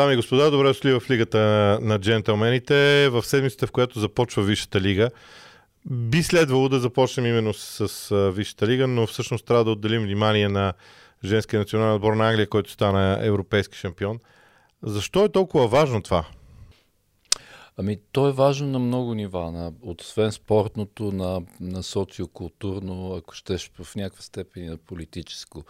[0.00, 1.38] Дами и господа, добре дошли в лигата
[1.82, 3.08] на джентълмените.
[3.08, 5.10] В седмицата, в която започва Висшата лига,
[5.90, 10.48] би следвало да започнем именно с, с Висшата лига, но всъщност трябва да отделим внимание
[10.48, 10.72] на
[11.24, 14.18] женския национален отбор на Англия, който стана европейски шампион.
[14.82, 16.24] Защо е толкова важно това?
[17.76, 23.70] Ами, то е важно на много нива, на, освен спортното, на, на социокултурно, ако щеш
[23.82, 25.64] в някаква степен и на политическо.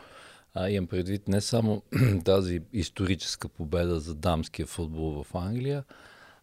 [0.54, 1.82] А, имам предвид не само
[2.24, 5.84] тази историческа победа за дамския футбол в Англия,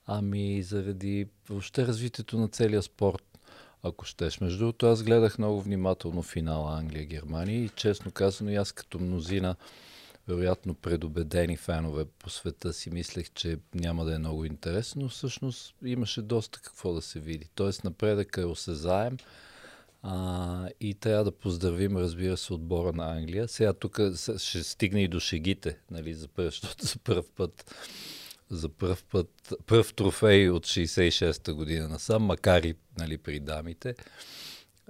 [0.06, 3.24] ами заради въобще развитието на целия спорт,
[3.84, 4.40] ако щеш.
[4.40, 9.56] Между другото, аз гледах много внимателно финала Англия-Германия и честно казано, аз като мнозина
[10.28, 15.76] вероятно предубедени фенове по света си мислех, че няма да е много интересно, но всъщност
[15.86, 17.50] имаше доста какво да се види.
[17.56, 19.18] Тоест напредък е осезаем
[20.10, 23.48] а, и трябва да поздравим, разбира се, отбора на Англия.
[23.48, 24.00] Сега тук
[24.38, 27.76] ще стигне и до шегите, нали, за първ, защото за първ път
[28.50, 33.96] за първ път, първ трофей от 66-та година насам, макар и нали, при дамите.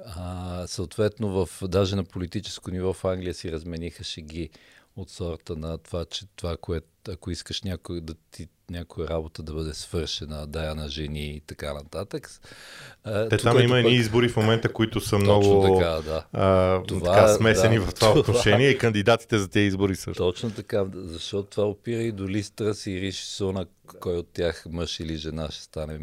[0.06, 4.50] А, съответно, в, даже на политическо ниво в Англия си размениха шеги
[4.96, 9.54] от сорта на това, че това, което ако искаш някой да ти някоя работа да
[9.54, 12.30] бъде свършена, да я на жени и така нататък.
[13.30, 14.00] Те там има едни пък...
[14.00, 16.26] избори в момента, които са много така, да.
[16.34, 20.24] а, това, така, смесени да, в това, това отношение и кандидатите за тези избори също.
[20.24, 25.00] Точно така, защото това опира и до Листрас и Риши Сунак, кой от тях мъж
[25.00, 26.00] или жена ще стане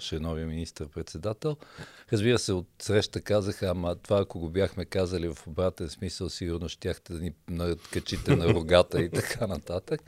[0.00, 1.56] ще е новия министр-председател.
[2.12, 6.68] Разбира се, от среща казаха, ама това ако го бяхме казали в обратен смисъл, сигурно
[6.68, 10.00] щяхте да ни накачите на рогата и така нататък.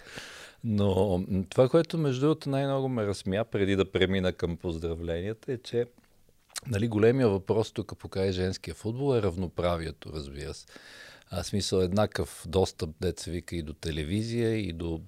[0.69, 5.87] Но това, което между другото най-много ме разсмя преди да премина към поздравленията е, че
[6.67, 10.67] нали, големия въпрос тук покрай женския футбол е равноправието, разбира се.
[11.31, 15.01] А смисъл еднакъв достъп, деца вика и до телевизия, и до...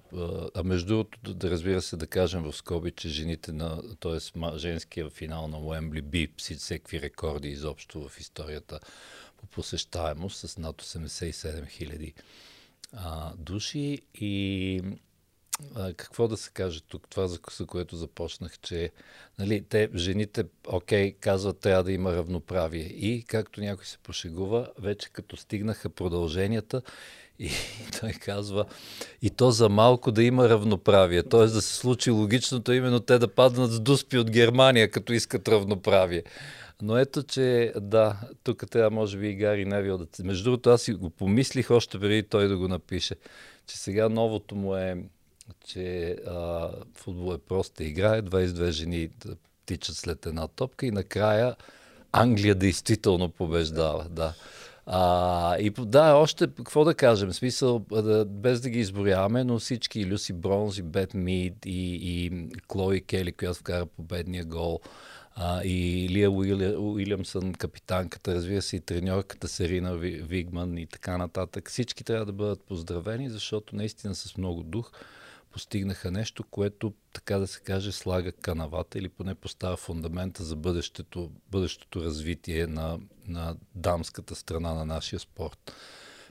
[0.55, 3.81] А между другото, да разбира се, да кажем в скоби, че жените на...
[3.99, 4.57] т.е.
[4.57, 8.79] женския финал на Уембли би всеки рекорди изобщо в историята
[9.37, 12.13] по посещаемост с над 87 хиляди
[13.37, 14.81] души и
[15.75, 18.91] а, какво да се каже тук, това за, което започнах, че
[19.39, 22.83] нали, те, жените, окей, казват, трябва да има равноправие.
[22.83, 26.81] И, както някой се пошегува, вече като стигнаха продълженията,
[27.39, 27.51] и
[27.99, 28.65] той казва,
[29.21, 31.23] и то за малко да има равноправие.
[31.23, 31.45] Т.е.
[31.45, 36.23] да се случи логичното, именно те да паднат с дуспи от Германия, като искат равноправие.
[36.81, 40.07] Но ето, че да, тук трябва може би и Гари Невил да...
[40.23, 43.15] Между другото, аз си го помислих още преди той да го напише,
[43.67, 44.97] че сега новото му е
[45.65, 49.09] че а, футбол е проста игра, 22 жени
[49.65, 51.55] тичат след една топка и накрая
[52.11, 54.05] Англия действително побеждава.
[54.09, 54.33] Да.
[54.85, 60.05] А, и да, още какво да кажем, смисъл, да, без да ги изборяваме, но всички,
[60.05, 64.79] Люси Бронз и Бет Мид и, и Клои Кели, която вкара победния гол,
[65.35, 71.69] а, и Лия Уилямсън, капитанката, разбира се и треньорката Серина Вигман и така нататък.
[71.69, 74.91] Всички трябва да бъдат поздравени, защото наистина с много дух
[75.51, 81.31] постигнаха нещо, което, така да се каже, слага канавата или поне поставя фундамента за бъдещето,
[81.51, 85.73] бъдещето развитие на, на дамската страна на нашия спорт.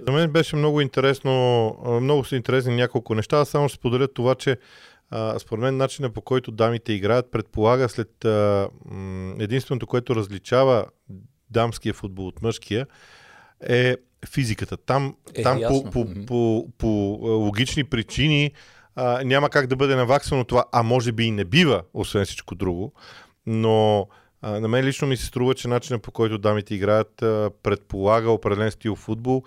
[0.06, 1.30] За мен беше много интересно,
[2.02, 3.36] много са интересни няколко неща.
[3.36, 4.56] Аз само ще споделя това, че
[5.10, 8.68] а, според мен начинът по който дамите играят предполага след а,
[9.38, 10.86] единственото, което различава
[11.50, 12.86] дамския футбол от мъжкия
[13.60, 13.96] е
[14.26, 14.76] физиката.
[14.76, 16.86] Там, е, там по, по, по, по
[17.22, 18.52] логични причини
[19.00, 22.54] а, няма как да бъде наваксано това, а може би и не бива, освен всичко
[22.54, 22.92] друго.
[23.46, 24.08] Но
[24.42, 28.30] а, на мен лично ми се струва, че начинът по който дамите играят а, предполага
[28.30, 29.42] определен стил футбол,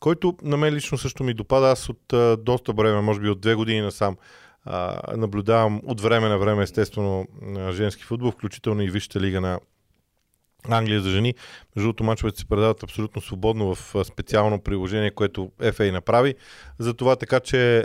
[0.00, 1.66] който на мен лично също ми допада.
[1.70, 4.16] Аз от а, доста време, може би от две години насам,
[4.64, 7.26] а, наблюдавам от време на време, естествено,
[7.70, 9.60] женски футбол, включително и Висшата лига на
[10.68, 11.34] Англия за жени.
[11.76, 16.34] Между другото, мачовете се предават абсолютно свободно в специално приложение, което FA направи.
[16.78, 17.84] Затова така, че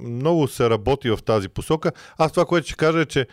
[0.00, 1.92] много се работи в тази посока.
[2.18, 3.26] Аз това, което ще кажа е, че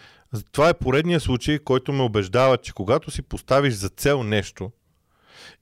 [0.51, 4.71] това е поредният случай, който ме убеждава, че когато си поставиш за цел нещо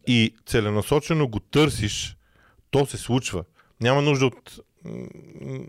[0.08, 2.18] и целенасочено го търсиш,
[2.72, 3.44] то се случва.
[3.82, 4.60] Няма нужда от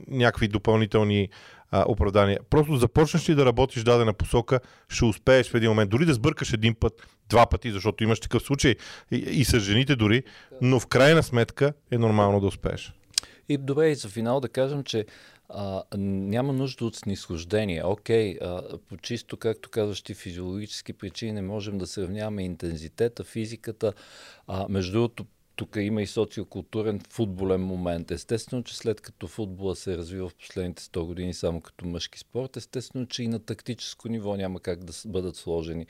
[0.08, 1.28] някакви допълнителни
[1.70, 2.40] а, оправдания.
[2.50, 5.90] Просто започнеш ли да работиш дадена посока, ще успееш в един момент.
[5.90, 8.76] Дори да сбъркаш един път, два пъти, защото имаш такъв случай
[9.10, 10.22] и, и с жените дори,
[10.60, 12.92] но в крайна сметка е нормално да успееш.
[13.48, 15.06] И добре, и за финал да кажем, че
[15.48, 17.84] а, няма нужда от снисхождение.
[17.84, 23.92] Окей, а, по чисто, както казваш ти, физиологически причини не можем да сравняваме интензитета, физиката.
[24.46, 25.26] А, между другото,
[25.58, 28.10] тук има и социокултурен футболен момент.
[28.10, 32.56] Естествено, че след като футбола се развива в последните 100 години само като мъжки спорт,
[32.56, 35.86] естествено, че и на тактическо ниво няма как да бъдат сложени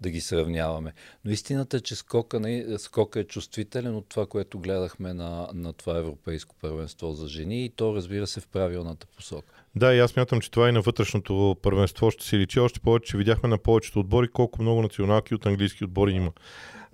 [0.00, 0.92] да ги сравняваме.
[1.24, 5.72] Но истината е, че скока, не, скока е чувствителен от това, което гледахме на, на
[5.72, 9.54] това европейско първенство за жени и то разбира се в правилната посока.
[9.76, 12.60] Да, и аз мятам, че това и на вътрешното първенство ще се личи.
[12.60, 16.32] Още повече, че видяхме на повечето отбори колко много националки от английски отбори има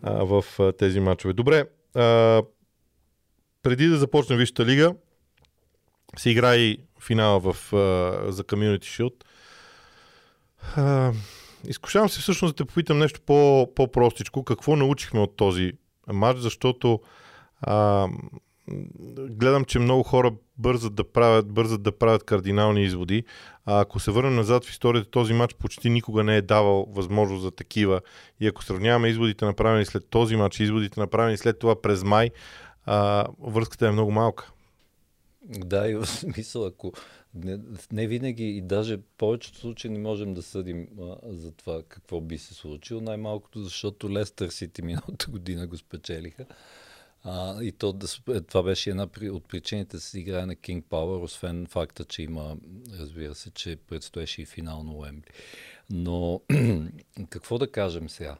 [0.03, 1.33] а, в а, тези матчове.
[1.33, 1.65] Добре,
[1.95, 2.43] а,
[3.63, 4.95] преди да започне Висшата лига,
[6.17, 9.25] се игра и финала в, а, за Community Shield.
[10.77, 11.13] А,
[11.67, 14.45] изкушавам се всъщност да те попитам нещо по, по-простичко.
[14.45, 15.73] Какво научихме от този
[16.13, 17.01] матч, защото
[17.61, 18.09] а,
[19.31, 23.25] гледам, че много хора бързат да правят, бързат да правят кардинални изводи.
[23.67, 27.43] А ако се върнем назад в историята, този матч почти никога не е давал възможност
[27.43, 28.01] за такива.
[28.41, 32.31] И ако сравняваме изводите направени след този матч изводите направени след това през май,
[32.87, 34.53] а, връзката е много малка.
[35.43, 36.93] Да, и в смисъл, ако
[37.35, 37.59] не,
[37.93, 42.39] не винаги и даже повечето случаи не можем да съдим а, за това какво би
[42.39, 46.47] се случило, най-малкото защото Лестър Сити миналата година го спечелиха.
[47.25, 47.99] А, и то,
[48.29, 52.23] е, това беше една от причините да се играе на King Power, освен факта, че
[52.23, 52.57] има,
[52.99, 55.31] разбира се, че предстоеше и финал на Уембли.
[55.91, 56.41] Но
[57.31, 58.37] какво да кажем сега?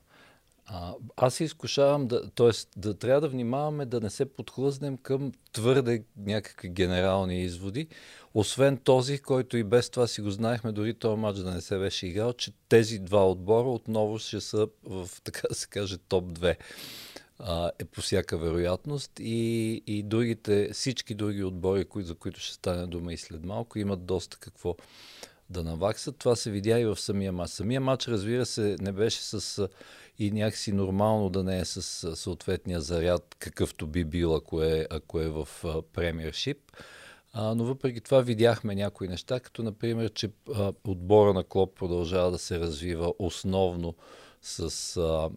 [0.67, 2.51] А, аз се изкушавам да, т.е.
[2.77, 7.89] да трябва да внимаваме да не се подхлъзнем към твърде някакви генерални изводи,
[8.35, 11.79] освен този, който и без това си го знаехме, дори този матч да не се
[11.79, 16.25] беше играл, че тези два отбора отново ще са в, така да се каже, топ
[16.25, 16.57] 2
[17.79, 22.87] е по всяка вероятност и, и другите, всички други отбори, кои, за които ще стане
[22.87, 24.77] дума и след малко, имат доста какво
[25.51, 26.17] да наваксат.
[26.17, 27.51] Това се видя и в самия матч.
[27.51, 29.69] Самия матч, разбира се, не беше с
[30.19, 35.21] и някакси нормално да не е с съответния заряд, какъвто би бил, ако е, ако
[35.21, 35.49] е в
[35.93, 36.59] премиершип.
[37.35, 42.39] но въпреки това видяхме някои неща, като например, че а, отбора на Клоп продължава да
[42.39, 43.95] се развива основно
[44.47, 45.31] с а,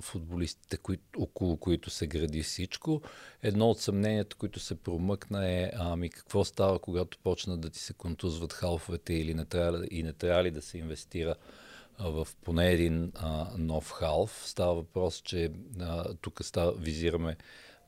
[0.00, 3.02] футболистите, кои, около които се гради всичко.
[3.42, 7.92] Едно от съмненията, които се промъкна е ами какво става, когато почнат да ти се
[7.92, 11.34] контузват халфовете или не трябва, и не трябва ли да се инвестира
[11.98, 14.42] в поне един а, нов халф.
[14.46, 15.50] Става въпрос, че
[15.80, 17.36] а, тук става, визираме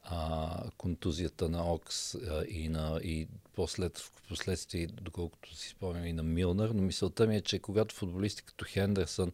[0.02, 6.12] а, контузията на Окс а, и, на, и послед, в последствие, доколкото си спомням, и
[6.12, 9.32] на Милнер, но мисълта ми е, че когато футболисти като Хендерсън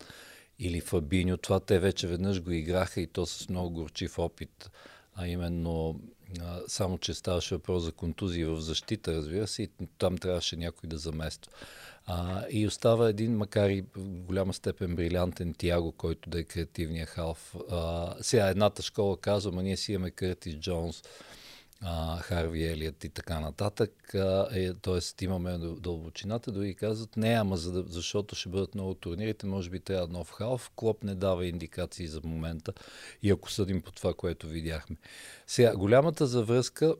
[0.58, 1.36] или Фабиньо.
[1.36, 4.70] Това те вече веднъж го играха и то с много горчив опит,
[5.14, 6.00] а именно
[6.66, 9.68] само, че ставаше въпрос за контузии в защита, разбира се, и
[9.98, 11.52] там трябваше някой да замества.
[12.06, 17.06] А, и остава един, макар и в голяма степен брилянтен Тиаго, който да е креативния
[17.06, 17.54] халф.
[17.70, 21.02] А, сега едната школа казва, а ние си имаме Къртис Джонс,
[22.20, 24.14] Харви Елият и така нататък.
[24.14, 28.94] А, е, тоест имаме дълбочината, дори казват не, ама за да, защото ще бъдат много
[28.94, 30.70] турнирите, може би трябва нов халф.
[30.76, 32.72] Клоп не дава индикации за момента
[33.22, 34.96] и ако съдим по това, което видяхме.
[35.46, 36.94] Сега, голямата завръзка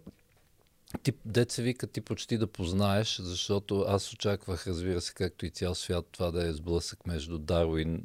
[1.02, 5.74] ти, деца вика, ти почти да познаеш, защото аз очаквах, разбира се, както и цял
[5.74, 8.02] свят, това да е сблъсък между Дарвин,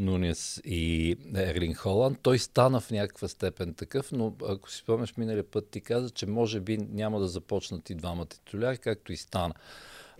[0.00, 2.18] Нунес и Ерлин Холанд.
[2.22, 6.26] Той стана в някаква степен такъв, но ако си спомняш миналия път, ти каза, че
[6.26, 9.54] може би няма да започнат и двамата титуляри, както и стана.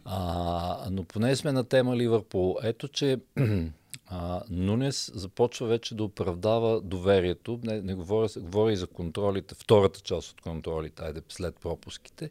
[0.04, 2.56] А, но поне сме на тема Ливърпул.
[2.62, 3.18] Ето, че
[4.06, 7.60] а, Нунес започва вече да оправдава доверието.
[7.62, 12.30] Не, не говоря, говоря и за контролите, втората част от контролите, айде след пропуските.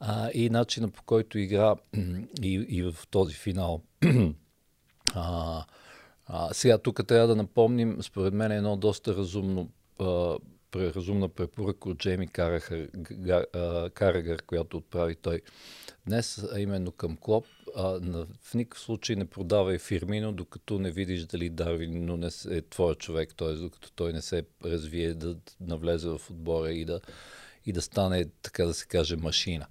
[0.00, 1.76] А, и начина по който игра
[2.42, 3.82] и, и в този финал
[5.14, 5.64] а,
[6.26, 9.68] а, сега тук трябва да напомним, според мен е едно доста разумно
[10.00, 10.36] а,
[10.76, 12.88] разумна препоръка от Джейми Карахър,
[13.94, 15.40] Карагър, която отправи той
[16.06, 17.46] днес, а именно към Клоп.
[17.76, 18.00] А,
[18.42, 23.34] в никакъв случай не продавай Фирмино, докато не видиш дали Дарвин Нунес е твой човек,
[23.36, 23.52] т.е.
[23.52, 27.00] докато той не се развие да навлезе в отбора и да,
[27.66, 29.66] и да стане, така да се каже, машина.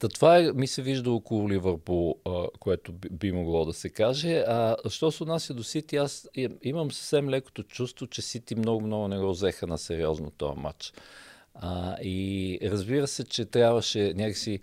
[0.00, 2.16] Та това е, ми се вижда около Ливърпул,
[2.60, 4.44] което би, би могло да се каже.
[4.48, 6.28] А що се отнася до Сити, аз
[6.62, 10.92] имам съвсем лекото чувство, че Сити много-много не го взеха на сериозно този матч.
[11.54, 14.60] А, и разбира се, че трябваше някакси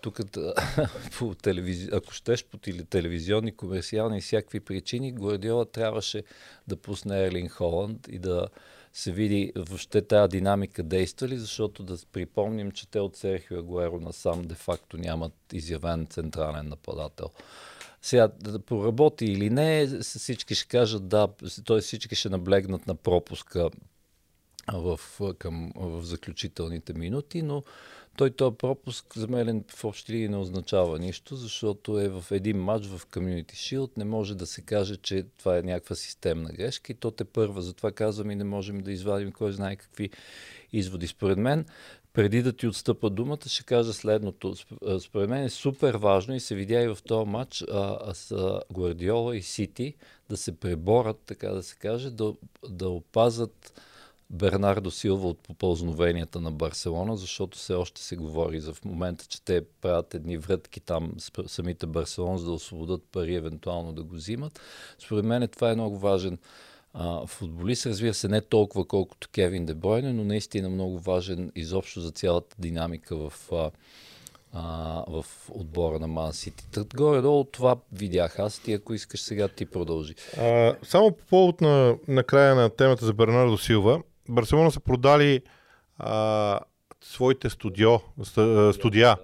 [0.00, 0.20] тук
[1.18, 1.88] по телевизи...
[1.92, 2.58] ако щеш по
[2.90, 6.22] телевизионни, комерциални и всякакви причини, Гвардиола трябваше
[6.68, 8.46] да пусне Ерлин Холанд и да,
[8.92, 14.00] се види въобще тази динамика действа ли, защото да припомним, че те от Серхио Агуеро
[14.00, 17.30] насам де-факто нямат изявен централен нападател.
[18.02, 21.28] Сега, да поработи или не, всички ще кажат да,
[21.66, 21.80] т.е.
[21.80, 23.70] всички ще наблегнат на пропуска
[24.72, 25.00] в,
[25.38, 27.62] към, в заключителните минути, но
[28.18, 32.56] той този пропуск за мен в общи линии не означава нищо, защото е в един
[32.56, 33.90] матч в Community Shield.
[33.96, 37.62] Не може да се каже, че това е някаква системна грешка и то те първа.
[37.62, 40.10] Затова казвам и не можем да извадим кой знае какви
[40.72, 41.06] изводи.
[41.06, 41.66] Според мен,
[42.12, 44.54] преди да ти отстъпа думата, ще кажа следното.
[45.00, 49.36] Според мен е супер важно и се видя и в този матч а, с Гвардиола
[49.36, 49.94] и Сити
[50.30, 52.34] да се преборят, така да се каже, да,
[52.68, 53.80] да опазат
[54.30, 59.42] Бернардо Силва от попълзновенията на Барселона, защото все още се говори за в момента, че
[59.42, 61.12] те правят едни врътки там
[61.46, 64.60] самите Барселон, за да освободят пари, евентуално да го взимат.
[64.98, 66.38] Според мен това е много важен
[66.94, 67.86] а, футболист.
[67.86, 73.16] Разбира се, не толкова колкото Кевин Дебойне, но наистина много важен изобщо за цялата динамика
[73.16, 73.70] в, а,
[74.52, 76.64] а, в отбора на Ман Сити.
[76.94, 78.58] Горе-долу това видях аз.
[78.58, 80.14] Ти, ако искаш сега, ти продължи.
[80.38, 85.40] А, само по повод на, на края на темата за Бернардо Силва, Барселона са продали
[85.98, 86.60] а,
[87.04, 87.98] своите студио,
[88.72, 89.16] студия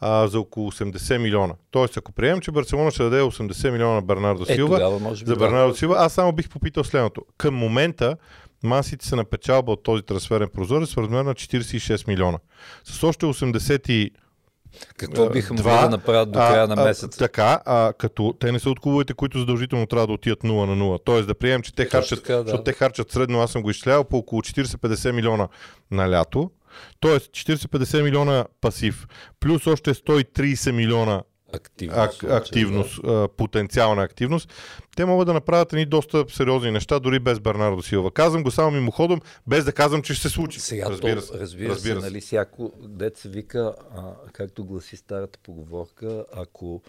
[0.00, 1.54] а, за около 80 милиона.
[1.70, 5.24] Тоест, ако приемем, че Барселона ще даде 80 милиона на Бернардо е, Силва, тогава, може
[5.24, 7.22] за Бернардо Силва, аз само бих попитал следното.
[7.38, 8.16] Към момента
[8.62, 12.38] Масите са на печалба от този трансферен прозорец в размер на 46 милиона.
[12.84, 14.10] С още 80 и
[14.96, 17.18] какво биха могли да направят до края на месеца?
[17.18, 20.84] така, а, като те не са от клубовете, които задължително трябва да отидат 0 на
[20.84, 21.00] 0.
[21.04, 22.42] Тоест да приемем, че те харчат, така, да.
[22.42, 25.48] защото те харчат средно, аз съм го изчислявал, по около 40-50 милиона
[25.90, 26.50] на лято.
[27.00, 29.06] Тоест 40-50 милиона пасив,
[29.40, 33.28] плюс още 130 милиона активност, ак, активност да.
[33.36, 34.52] потенциална активност,
[34.96, 38.10] те могат да направят едни доста сериозни неща, дори без Бернардо Силва.
[38.10, 40.60] Казвам го само мимоходом, без да казвам, че ще се случи.
[40.60, 41.38] Сега, разбира се.
[41.38, 46.82] Разбира, разбира се, нали, всяко дет вика, а, както гласи старата поговорка, ако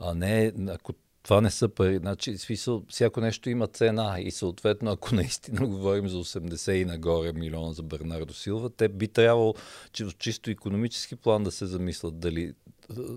[0.00, 0.92] а не, ако
[1.26, 1.96] това не са пари.
[1.96, 7.32] Значи, смисъл, всяко нещо има цена и съответно, ако наистина говорим за 80 и нагоре
[7.32, 9.54] милиона за Бернардо Силва, те би трябвало
[9.92, 12.52] че в чисто економически план да се замислят дали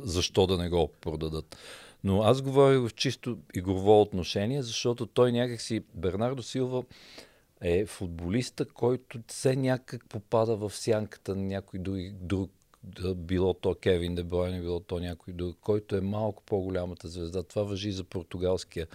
[0.04, 1.58] защо да не го продадат.
[2.04, 6.84] Но аз говоря в чисто игрово отношение, защото той някакси, Бернардо Силва
[7.62, 12.52] е футболиста, който все някак попада в сянката на някой друг, друг
[13.16, 17.44] било то Кевин Дебройне, било то някой друг, който е малко по-голямата звезда.
[17.44, 18.88] Това въжи за португалския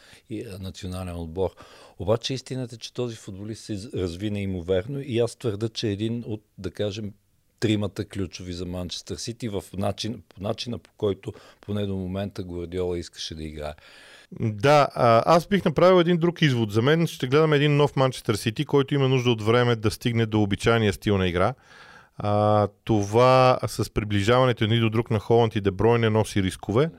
[0.60, 1.50] национален отбор.
[1.98, 6.42] Обаче истината е, че този футболист се разви неимоверно и аз твърда, че един от,
[6.58, 7.12] да кажем,
[7.60, 12.98] тримата ключови за Манчестър Сити в начин, по начина по който поне до момента Гвардиола
[12.98, 13.74] искаше да играе.
[14.40, 14.88] Да,
[15.26, 16.72] аз бих направил един друг извод.
[16.72, 20.26] За мен ще гледаме един нов Манчестър Сити, който има нужда от време да стигне
[20.26, 21.54] до обичайния стил на игра.
[22.16, 26.90] А, това с приближаването един до друг на Холанд и Деброй не носи рискове,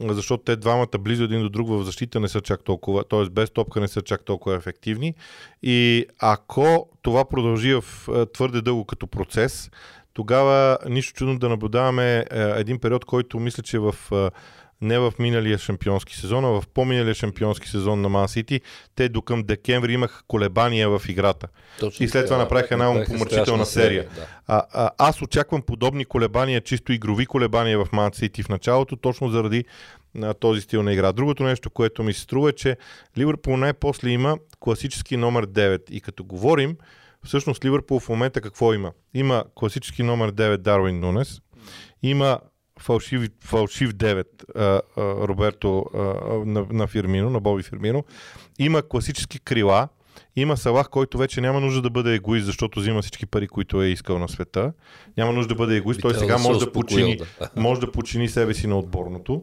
[0.00, 3.24] защото те двамата близо един до друг в защита не са чак толкова, т.е.
[3.30, 5.14] без топка не са чак толкова ефективни.
[5.62, 7.84] И ако това продължи в
[8.32, 9.70] твърде дълго като процес,
[10.12, 13.94] тогава нищо чудно да наблюдаваме един период, който мисля, че в
[14.82, 18.60] не в миналия шампионски сезон, а в по-миналия шампионски сезон на Ман Сити,
[18.94, 21.48] те до към декември имах колебания в играта.
[21.80, 24.06] Точно, и след това направиха една помърчителна серия.
[24.16, 24.26] Да.
[24.46, 29.30] А, а, аз очаквам подобни колебания, чисто игрови колебания в Ман Сити в началото, точно
[29.30, 29.64] заради
[30.14, 31.12] на този стил на игра.
[31.12, 32.76] Другото нещо, което ми се струва е, че
[33.18, 35.90] Ливърпул най-после има класически номер 9.
[35.90, 36.76] И като говорим,
[37.24, 38.92] всъщност Ливърпул в момента какво има?
[39.14, 41.40] Има класически номер 9 Дарвин Нунес,
[42.02, 42.38] има
[42.82, 44.24] фалшив, фалшив 9
[44.54, 44.80] а, а,
[45.28, 45.98] Роберто а,
[46.46, 48.04] на, на Фирмино, на Боби Фирмино.
[48.58, 49.88] Има класически крила,
[50.36, 53.88] има Салах, който вече няма нужда да бъде егоист, защото взима всички пари, които е
[53.88, 54.72] искал на света.
[55.16, 56.00] Няма нужда да бъде егоист.
[56.00, 57.50] Той сега да може да, почини, да.
[57.56, 59.42] може да почини себе си на отборното.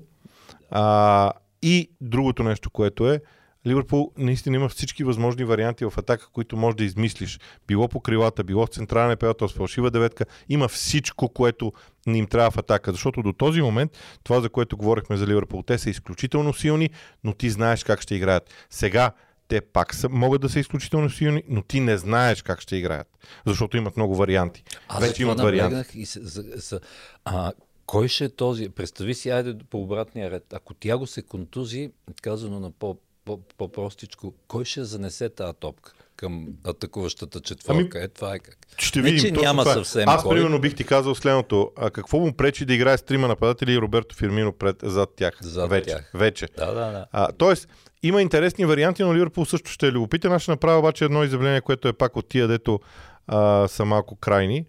[0.72, 1.32] А,
[1.62, 3.22] и другото нещо, което е,
[3.68, 7.40] Ливърпул наистина има всички възможни варианти в атака, които можеш да измислиш.
[7.68, 10.26] Било по крилата, било в централен епиател с фалшива деветка.
[10.50, 11.74] Има всичко, което
[12.08, 12.92] не им трябва в атака.
[12.92, 13.92] Защото до този момент,
[14.24, 16.90] това за което говорихме за Ливърпул, те са изключително силни,
[17.24, 18.50] но ти знаеш как ще играят.
[18.70, 19.12] Сега
[19.48, 23.08] те пак са, могат да са изключително силни, но ти не знаеш как ще играят.
[23.46, 24.64] Защото имат много варианти.
[24.88, 26.00] Аз Вече имат варианти.
[26.00, 26.80] И с, с, с,
[27.26, 27.52] а,
[27.86, 28.70] кой ще е този?
[28.70, 30.54] Представи си, айде по обратния ред.
[30.54, 32.98] Ако Тяго се контузи, казано на по
[33.58, 35.94] по-простичко, кой ще занесе тази топка?
[36.20, 37.98] към атакуващата четвърка.
[37.98, 38.58] Ами, е, това е как.
[38.78, 39.34] Ще видим.
[39.34, 39.72] Не, че няма това.
[39.72, 39.76] Е.
[39.76, 40.36] съвсем Аз, кой...
[40.36, 41.72] примерно, бих ти казал следното.
[41.78, 45.38] А какво му пречи да играе с трима нападатели и Роберто Фирмино пред, зад тях?
[45.42, 45.90] Зад вече.
[45.90, 46.12] тях.
[46.14, 46.48] вече.
[46.58, 47.06] Да, да, да.
[47.12, 47.68] А, тоест,
[48.04, 50.32] има интересни варианти, но Ливърпул също ще е любопитен.
[50.32, 52.80] Аз ще направя обаче едно изявление, което е пак от тия, дето
[53.28, 54.66] а, са малко крайни.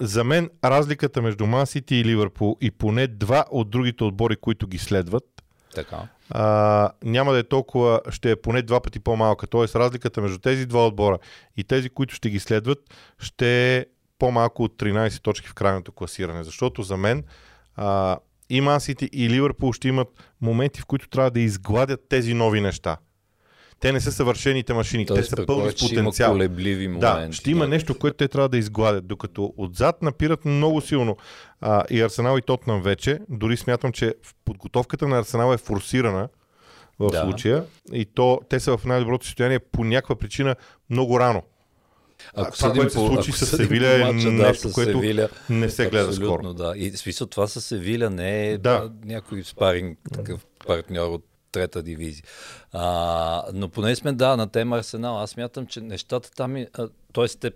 [0.00, 4.66] За мен разликата между Ман Сити и Ливърпул и поне два от другите отбори, които
[4.66, 5.24] ги следват,
[5.74, 6.08] така.
[6.30, 9.46] А, няма да е толкова, ще е поне два пъти по-малка.
[9.46, 11.18] Тоест разликата между тези два отбора
[11.56, 12.78] и тези, които ще ги следват,
[13.18, 13.86] ще е
[14.18, 16.44] по-малко от 13 точки в крайното класиране.
[16.44, 17.24] Защото за мен
[17.76, 18.18] а,
[18.50, 20.08] и Мансити и Ливърпул ще имат
[20.40, 22.96] моменти, в които трябва да изгладят тези нови неща.
[23.80, 26.28] Те не са съвършените машини, Тоест, те са пълни с потенциал.
[26.28, 27.26] Има колебливи моменти.
[27.28, 31.16] Да, ще има нещо, което те трябва да изгладят, докато отзад напират много силно.
[31.60, 34.14] А, и Арсенал и Тотнам вече, дори смятам, че
[34.44, 36.28] подготовката на Арсенал е форсирана
[36.98, 37.20] в Да.
[37.22, 40.56] случая и то те са в най-доброто състояние по някаква причина
[40.90, 41.42] много рано.
[42.34, 45.90] Ако това, съдим което се случи с Севиля е нещо, с което Севиля, Не се
[45.90, 46.54] гледа скоро.
[46.54, 46.74] Да.
[46.76, 48.80] И смисъл това с Севиля не е Да.
[48.80, 48.90] да.
[49.04, 51.24] някой спаринг, такъв партньор от
[51.56, 52.24] трета дивизия.
[52.72, 55.18] А, но поне сме, да, на тема Арсенал.
[55.18, 56.66] Аз мятам, че нещата там,
[57.12, 57.28] т.е.
[57.28, 57.52] те,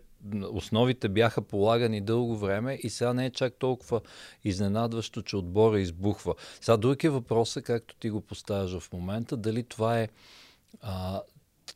[0.53, 4.01] основите бяха полагани дълго време и сега не е чак толкова
[4.45, 6.35] изненадващо, че отбора избухва.
[6.61, 10.09] Сега друг е въпросът, както ти го поставяш в момента, дали това е
[10.83, 11.21] а,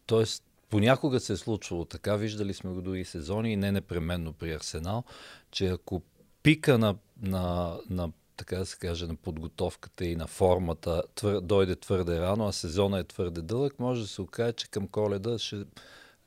[0.07, 4.53] тоест, понякога се е случвало така, виждали сме го други сезони и не непременно при
[4.53, 5.05] Арсенал,
[5.51, 6.03] че ако
[6.43, 11.77] пика на, на, на така да се каже, на подготовката и на формата твър, дойде
[11.77, 15.57] твърде рано, а сезона е твърде дълъг, може да се окаже, че към коледа ще,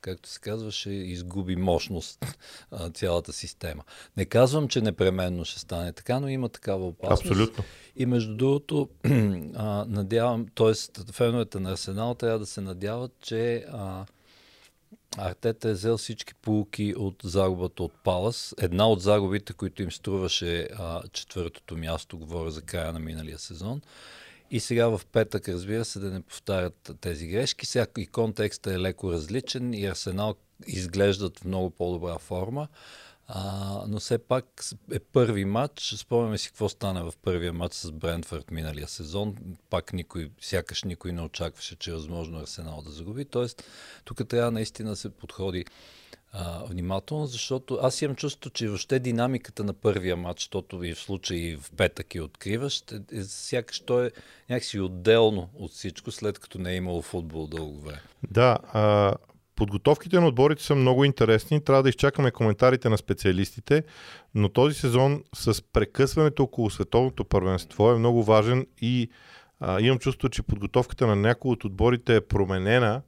[0.02, 2.26] както се казва, ще изгуби мощност
[2.72, 3.84] а, цялата система.
[4.18, 7.22] Не казвам, че непременно ще стане така, но има такава опасност.
[7.22, 7.64] Абсолютно.
[7.96, 8.90] И между другото,
[9.56, 10.74] а, надявам, т.е.
[11.12, 14.06] феновете на Арсенал трябва да се надяват, че а,
[15.18, 18.56] Артета е взел всички полуки от загубата от Палас.
[18.58, 23.82] Една от загубите, които им струваше а, четвъртото място, говоря за края на миналия сезон.
[24.52, 27.66] И сега в петък, разбира се, да не повтарят тези грешки.
[27.66, 30.36] Сега и контекстът е леко различен и Арсенал
[30.68, 32.68] изглеждат в много по-добра форма.
[33.28, 34.46] А, но все пак
[34.92, 35.94] е първи матч.
[35.98, 39.36] Спомняме си какво стана в първия матч с Брентфорд миналия сезон.
[39.70, 43.26] Пак никой, сякаш никой не очакваше, че е възможно Арсенал да загуби.
[43.26, 43.64] Тоест,
[44.06, 45.66] тук трябва наистина да се подходи
[46.32, 51.00] а, внимателно, защото аз имам чувство, че въобще динамиката на първия матч, защото и в
[51.00, 54.12] случай в петък и откриваш, е, е, сякаш то е
[54.50, 58.02] някакси отделно от всичко, след като не е имало футбол дълго време.
[58.32, 59.14] Да, а,
[59.58, 61.64] подготовките на отборите са много интересни.
[61.64, 63.84] Трябва да изчакаме коментарите на специалистите,
[64.36, 69.10] но този сезон с прекъсването около световното първенство е много важен и
[69.60, 73.02] а, имам чувство, че подготовката на някои от отборите е променена,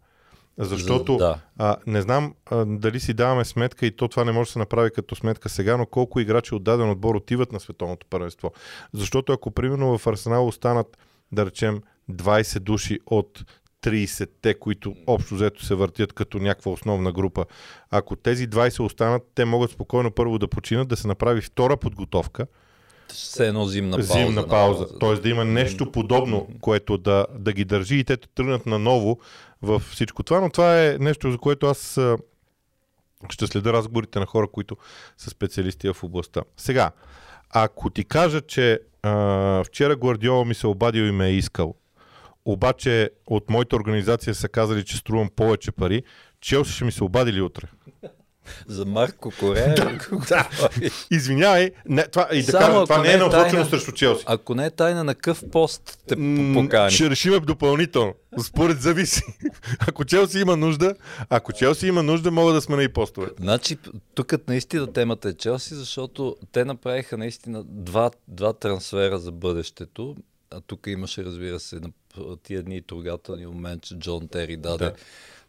[0.58, 1.40] защото За- да.
[1.58, 4.60] а, не знам а, дали си даваме сметка и то това не може да се
[4.60, 8.52] направи като сметка сега, но колко играчи от даден отбор отиват на световното първенство.
[8.94, 10.98] Защото ако примерно в Арсенал останат,
[11.32, 11.82] да речем,
[12.12, 13.46] 20 души от
[13.84, 17.46] 30-те, които общо взето се въртят като някаква основна група.
[17.92, 22.48] Ако тези 20 останат, те могат спокойно първо да починат, да се направи втора подготовка,
[23.08, 24.14] Все едно зимна пауза.
[24.14, 24.88] зимна пауза.
[24.94, 25.14] на- Т.е.
[25.14, 29.20] да има нещо подобно, което да, да ги държи и те да тръгнат наново
[29.62, 30.40] в всичко това.
[30.40, 32.00] Но това е нещо, за което аз
[33.30, 34.78] ще следя разговорите на хора, които
[35.18, 36.42] са специалисти в областта.
[36.58, 36.92] Сега,
[37.50, 39.14] ако ти кажа, че а,
[39.64, 41.76] вчера Гвардиола ми се обадил и ме е искал,
[42.52, 46.04] обаче от моята организация са казали, че струвам повече пари,
[46.42, 47.68] Челси ще ми се обадили утре.
[48.68, 49.76] За Марко Корея.
[50.30, 50.50] Да.
[51.12, 54.24] Извинявай, не, това, и да кажа, това не не е е насочено срещу Челси.
[54.28, 56.16] Ако не е тайна, на къв пост те
[56.54, 56.92] покани?
[56.92, 58.14] Ще решиме допълнително.
[58.44, 59.22] Според зависи.
[59.80, 60.96] Ако Челси има нужда,
[61.30, 63.28] ако Челси има нужда, мога да сменя и постове.
[63.40, 63.78] Значи,
[64.16, 70.16] тук наистина темата е Челси, защото те направиха наистина два, два трансфера за бъдещето.
[70.52, 71.92] А тук имаше, разбира се, на
[72.44, 74.92] тия дни трогателни момент, че Джон Тери даде, Да.
[74.92, 74.98] да.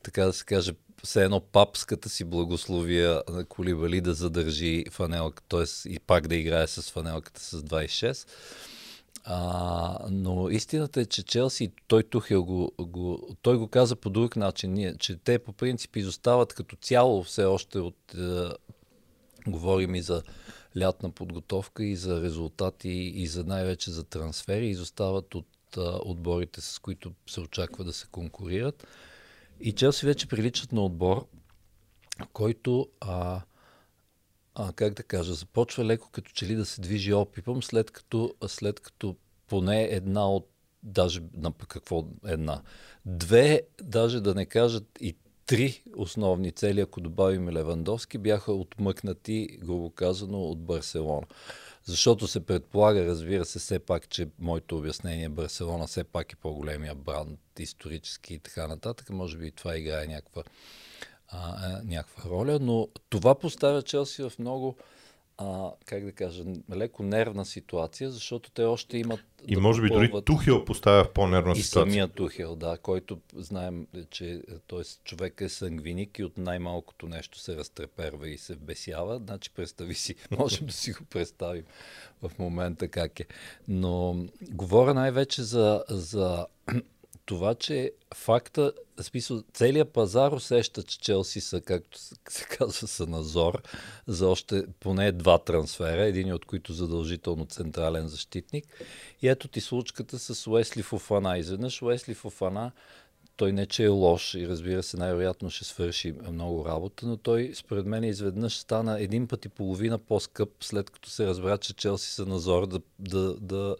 [0.03, 0.73] така да се каже,
[1.05, 5.89] все едно папската си благословия на Колибали да задържи фанелка, т.е.
[5.89, 8.29] и пак да играе с фанелката с 26.
[9.25, 14.37] А, но истината е, че Челси, той Тухел го, го, той го каза по друг
[14.37, 18.49] начин, ние, че те по принцип изостават като цяло все още от, е,
[19.47, 20.23] говорим и за
[20.79, 25.47] лятна подготовка и за резултати и за най-вече за трансфери, изостават от
[26.05, 28.87] отборите, с които се очаква да се конкурират.
[29.61, 31.27] И Челси вече приличат на отбор,
[32.33, 33.41] който а,
[34.55, 38.35] а, как да кажа, започва леко като че ли да се движи опипом, след като,
[38.47, 40.49] след като поне една от,
[40.83, 42.63] даже на какво една,
[43.07, 45.17] две, даже да не кажат и
[45.51, 51.27] три основни цели, ако добавим Левандовски, бяха отмъкнати, грубо казано, от Барселона.
[51.85, 56.95] Защото се предполага, разбира се, все пак, че моето обяснение Барселона все пак е по-големия
[56.95, 59.11] бранд, исторически и така нататък.
[59.11, 60.43] Може би и това играе някаква
[61.29, 64.77] а, а, някаква роля, но това поставя Челси в много
[65.43, 69.21] а, как да кажа, леко нервна ситуация, защото те още имат.
[69.47, 71.89] И да може би дори Тухел поставя в по-нервна и ситуация.
[71.89, 74.81] И самия Тухел, да, който знаем, че т.е.
[75.05, 79.19] човек е сангвиник и от най-малкото нещо се разтреперва и се вбесява.
[79.19, 81.65] Значи представи си, можем да си го представим
[82.23, 83.27] в момента как е.
[83.69, 86.47] Но говоря най-вече за, за
[87.31, 93.63] това, че факта, смисъл, целият пазар усеща, че Челси са, както се казва, са назор
[94.07, 98.65] за още поне два трансфера, един от които задължително централен защитник.
[99.23, 101.39] И ето ти случката с Уесли Фофана.
[101.39, 102.73] Изведнъж Уесли Фофана
[103.37, 107.53] той не че е лош и разбира се, най-вероятно ще свърши много работа, но той
[107.55, 112.11] според мен изведнъж стана един път и половина по-скъп, след като се разбра, че Челси
[112.11, 113.77] са назор да, да, да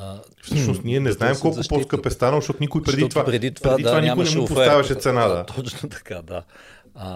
[0.00, 1.74] а, Всъщност ние не знаем колко защита.
[1.74, 4.36] по-скъп е станал, защото никой преди защото това, преди това, преди да, това никой не
[4.36, 5.28] му поставяше цена.
[5.28, 5.46] Да.
[5.56, 6.42] Точно така, да.
[6.94, 7.10] А,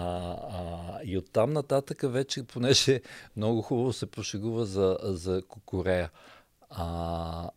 [0.51, 3.01] а, и оттам нататък вече, понеже
[3.37, 6.09] много хубаво се пошегува за, за Кокорея.
[6.69, 7.49] А,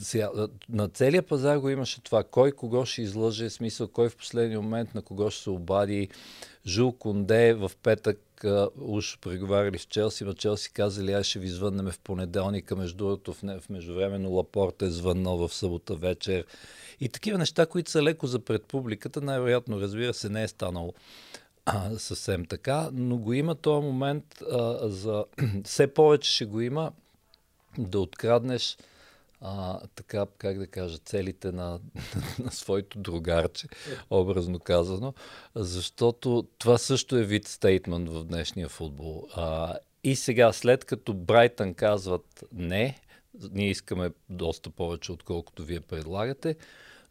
[0.00, 0.30] сега,
[0.68, 2.24] на целия пазар го имаше това.
[2.24, 6.08] Кой кого ще излъже, смисъл, кой в последния момент на кого ще се обади.
[6.66, 8.20] Жул Конде в петък
[8.80, 13.32] уж преговаряли с Челси, но Челси казали, аз ще ви звъннем в понеделника, между другото
[13.32, 16.44] в, в междувременно Лапорт е звъннал в събота вечер.
[17.00, 20.94] И такива неща, които са леко за пред публиката, най-вероятно, разбира се, не е станало
[21.66, 25.24] а, съвсем така, но го има този момент а, за...
[25.64, 26.92] все повече ще го има
[27.78, 28.76] да откраднеш
[29.40, 31.80] а, така, как да кажа, целите на,
[32.38, 33.68] на своето другарче,
[34.10, 35.14] образно казано,
[35.54, 39.26] защото това също е вид стейтмент в днешния футбол.
[39.34, 43.00] А, и сега, след като Брайтън казват не,
[43.50, 46.56] ние искаме доста повече, отколкото вие предлагате,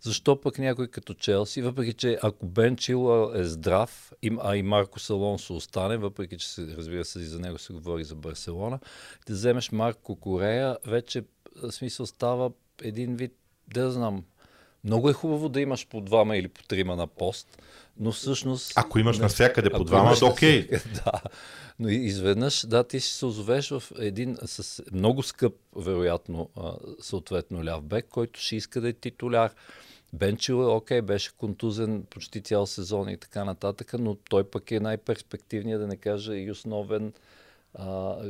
[0.01, 4.99] защо пък някой като Челси, въпреки че ако Бен Чила е здрав, а и Марко
[4.99, 8.79] Салонсо остане, въпреки че разбира се, и за него се говори за Барселона,
[9.27, 11.23] да вземеш Марко Корея, вече
[11.69, 13.33] смисъл става един вид,
[13.67, 14.23] да знам,
[14.83, 17.61] много е хубаво да имаш по двама или по трима на пост,
[17.99, 18.73] но всъщност...
[18.75, 20.67] Ако имаш не, навсякъде по двама, да окей.
[21.05, 21.21] Да,
[21.79, 26.49] но изведнъж, да, ти ще се озовеш в един с много скъп, вероятно,
[27.01, 29.51] съответно ляв бек, който ще иска да е титуляр.
[30.13, 34.79] Бенчил е окей, беше контузен почти цял сезон и така нататък, но той пък е
[34.79, 37.13] най-перспективният, да не кажа и основен
[37.77, 38.21] а,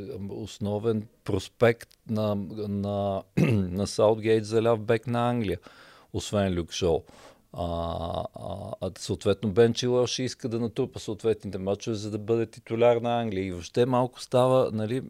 [0.44, 5.58] основен проспект на, на, на Саутгейт за ляв бек на Англия,
[6.12, 7.04] освен Люк Шоу.
[7.52, 12.46] А, а, а съответно Бен Чилър ще иска да натрупа съответните мачове, за да бъде
[12.46, 13.46] титуляр на Англия.
[13.46, 15.02] И въобще малко става, нали,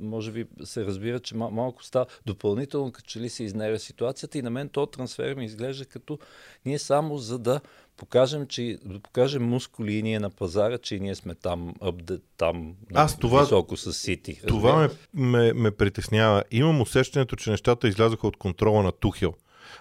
[0.00, 4.42] може би се разбира, че малко става допълнително, като че ли се изнервя ситуацията и
[4.42, 6.18] на мен този трансфер ми изглежда като
[6.64, 7.60] ние само за да
[8.00, 12.74] покажем, че, да покажем мускули и ние на пазара, че ние сме там, update, там
[12.94, 14.40] Аз това, високо с Сити.
[14.48, 16.44] Това ме, ме, ме притеснява.
[16.50, 19.34] Имам усещането, че нещата излязоха от контрола на Тухил.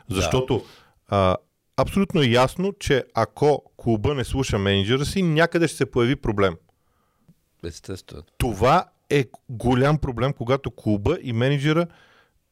[0.09, 0.63] Защото да.
[1.07, 1.37] а,
[1.81, 6.55] абсолютно е ясно, че ако клуба не слуша менеджера си, някъде ще се появи проблем.
[7.63, 8.23] Естествено.
[8.37, 11.87] Това е голям проблем, когато клуба и менеджера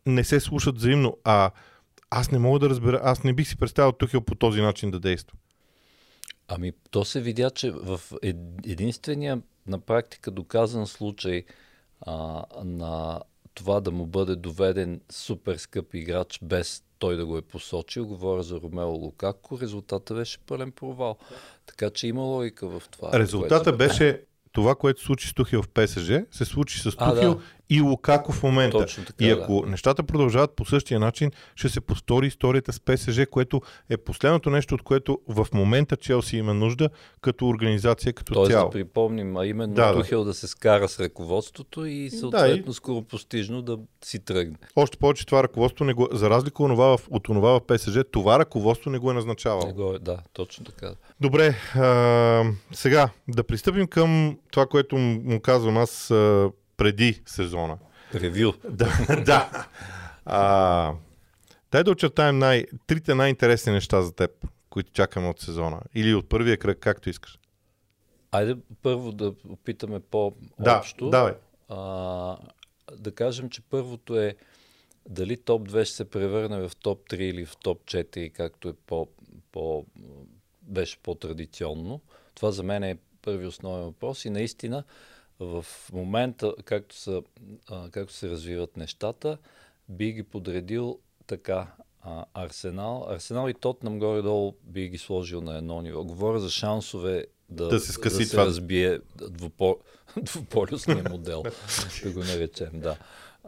[0.06, 1.18] не се слушат взаимно.
[1.24, 1.52] А
[2.10, 5.00] аз не мога да разбера, аз не бих си представил Тухил по този начин да
[5.00, 5.38] действа.
[6.48, 8.02] Ами, то се видя, че в
[8.66, 11.44] единствения на практика доказан случай
[12.02, 13.22] а, на
[13.54, 18.44] това да му бъде доведен супер скъп играч без той да го е посочил, говоря
[18.44, 21.18] за Ромео Лукако, резултата беше пълен провал.
[21.66, 23.20] Така че има логика в това.
[23.20, 23.78] Резултата което...
[23.78, 27.42] беше това, което случи с Тухил в ПСЖ, се случи с Тухил да.
[27.70, 28.78] И Лукако в момента.
[28.78, 29.70] Точно така, и ако да.
[29.70, 34.76] нещата продължават по същия начин, ще се повтори историята с ПСЖ, което е последното нещо,
[34.76, 36.90] от което в момента Челси има нужда
[37.22, 38.70] като организация, като Тоест, цяло.
[38.70, 40.26] да припомним, а именно да, Тухил да.
[40.26, 42.74] да се скара с ръководството и съответно да, и...
[42.74, 44.58] скоро постижно да си тръгне.
[44.76, 48.98] Още повече това ръководство, не го, за разлика от това в ПСЖ, това ръководство не
[48.98, 49.68] го е назначавало.
[49.68, 50.94] Не го е, да, точно така.
[51.22, 57.78] Добре, а, сега да пристъпим към това, което му казвам аз а, преди сезона.
[58.16, 58.54] Ревю.
[58.70, 58.90] Да,
[59.26, 59.68] да.
[60.26, 60.94] А,
[61.72, 64.32] дай да очертаем най- трите най-интересни неща за теб,
[64.70, 65.82] които чакаме от сезона.
[65.96, 67.40] Или от първия кръг, както искаш.
[68.32, 71.06] Айде първо да опитаме по-общо.
[71.06, 71.34] Да, давай.
[71.70, 72.38] А,
[72.98, 74.36] да кажем, че първото е
[75.10, 78.74] дали топ 2 ще се превърне в топ 3 или в топ 4, както е
[78.74, 79.08] по,
[79.52, 79.86] по,
[80.62, 82.02] беше по-традиционно.
[82.36, 84.84] Това за мен е първи основен въпрос и наистина
[85.40, 87.22] в момента, както, са,
[87.70, 89.38] а, както се развиват нещата,
[89.90, 91.68] би ги подредил така.
[92.02, 93.06] а, Арсенал.
[93.10, 96.04] Арсенал и Тотнам горе-долу би ги сложил на едно ниво.
[96.04, 98.46] Говоря за шансове да, да се, скъси да се това.
[98.46, 99.78] разбие двупо,
[100.22, 101.44] двуполюсния модел,
[102.04, 102.98] да го наречем, да.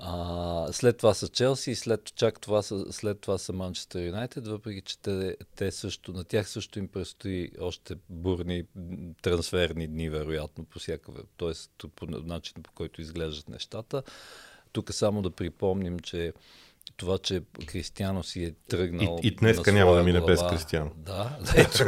[0.02, 4.82] А, след това са Челси и след, чак това след това са Манчестър Юнайтед, въпреки
[4.82, 8.64] че те, те също, на тях също им предстои още бурни
[9.22, 11.88] трансферни дни, вероятно, по всякакъв, т.е.
[11.96, 14.04] по начин, по който изглеждат нещата.
[14.72, 16.34] Тук само да припомним, че
[17.00, 19.20] това, че Кристиано си е тръгнал.
[19.24, 20.92] И, и днеска няма да мине без Кристиано.
[20.96, 21.84] Да, да, ето,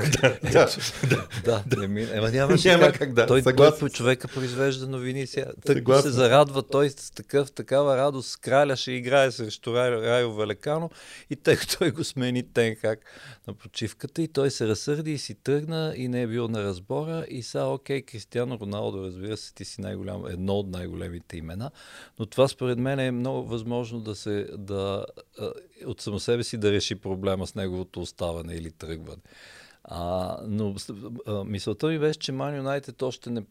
[1.09, 2.09] да, да, да, не мине.
[2.13, 3.27] Ема няма, няма как, как да.
[3.27, 3.43] Той,
[3.79, 5.51] по човека произвежда новини сега.
[5.65, 10.89] Тък се зарадва, той с такъв, такава радост, краля ще играе срещу Райо Великано
[11.29, 12.99] и тъй той го смени Тенхак
[13.47, 17.25] на почивката и той се разсърди и си тръгна и не е бил на разбора
[17.29, 21.71] и сега, окей, Кристиано Роналдо, разбира се, ти си най-голям, едно от най-големите имена,
[22.19, 25.00] но това според мен е много възможно да се, да
[25.85, 29.21] от само себе си да реши проблема с неговото оставане или тръгване.
[29.83, 30.75] А, но
[31.27, 33.43] а, мисълта ми беше, че Man United още не,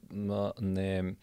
[0.61, 1.15] не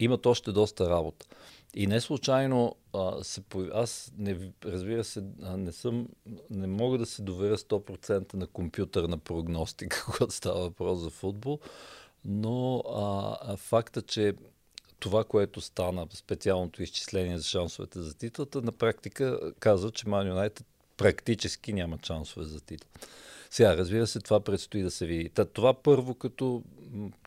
[0.00, 1.26] имат още доста работа.
[1.74, 3.70] И не случайно а, се появи...
[3.74, 5.22] Аз, не, разбира се,
[5.56, 6.08] не съм,
[6.50, 11.58] не мога да се доверя 100% на компютърна прогностика, когато става въпрос за футбол,
[12.24, 14.34] но а, факта, че
[15.04, 20.66] това, което стана, специалното изчисление за шансовете за титлата, на практика казва, че Ман Юнайтед
[20.96, 22.90] практически няма шансове за титла.
[23.50, 25.28] Сега, разбира се, това предстои да се види.
[25.28, 26.62] Та, това първо като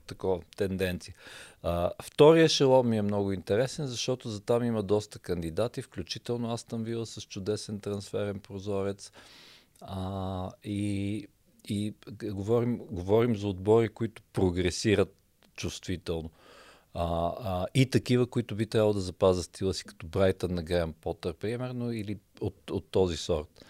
[0.07, 1.15] такова тенденция.
[1.63, 6.83] А, втория ешелон ми е много интересен, защото за там има доста кандидати, включително Астън
[6.83, 9.11] Вила с чудесен трансферен прозорец.
[9.81, 11.27] А, и
[11.69, 15.13] и говорим, говорим за отбори, които прогресират
[15.55, 16.29] чувствително.
[16.93, 20.91] А, а, и такива, които би трябвало да запазят стила си, като Брайтън на Грaham
[20.91, 23.65] Потър, примерно, или от, от този сорт.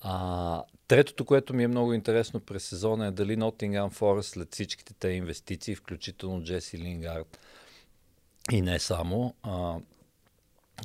[0.00, 4.94] А, третото, което ми е много интересно през сезона е дали Nottingham Forest след всичките
[4.94, 7.38] те инвестиции, включително Джеси Лингард
[8.52, 9.76] и не само, а,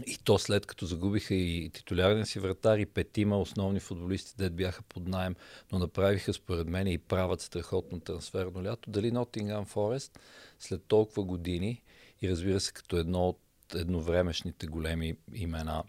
[0.07, 4.83] и то след като загубиха и титулярния си вратар и петима основни футболисти, дед бяха
[4.83, 5.35] под найем,
[5.71, 8.89] но направиха според мен и правят страхотно трансферно лято.
[8.89, 10.19] Дали Nottingham Forest
[10.59, 11.81] след толкова години
[12.21, 13.39] и разбира се като едно от
[13.75, 15.83] едновремешните големи имена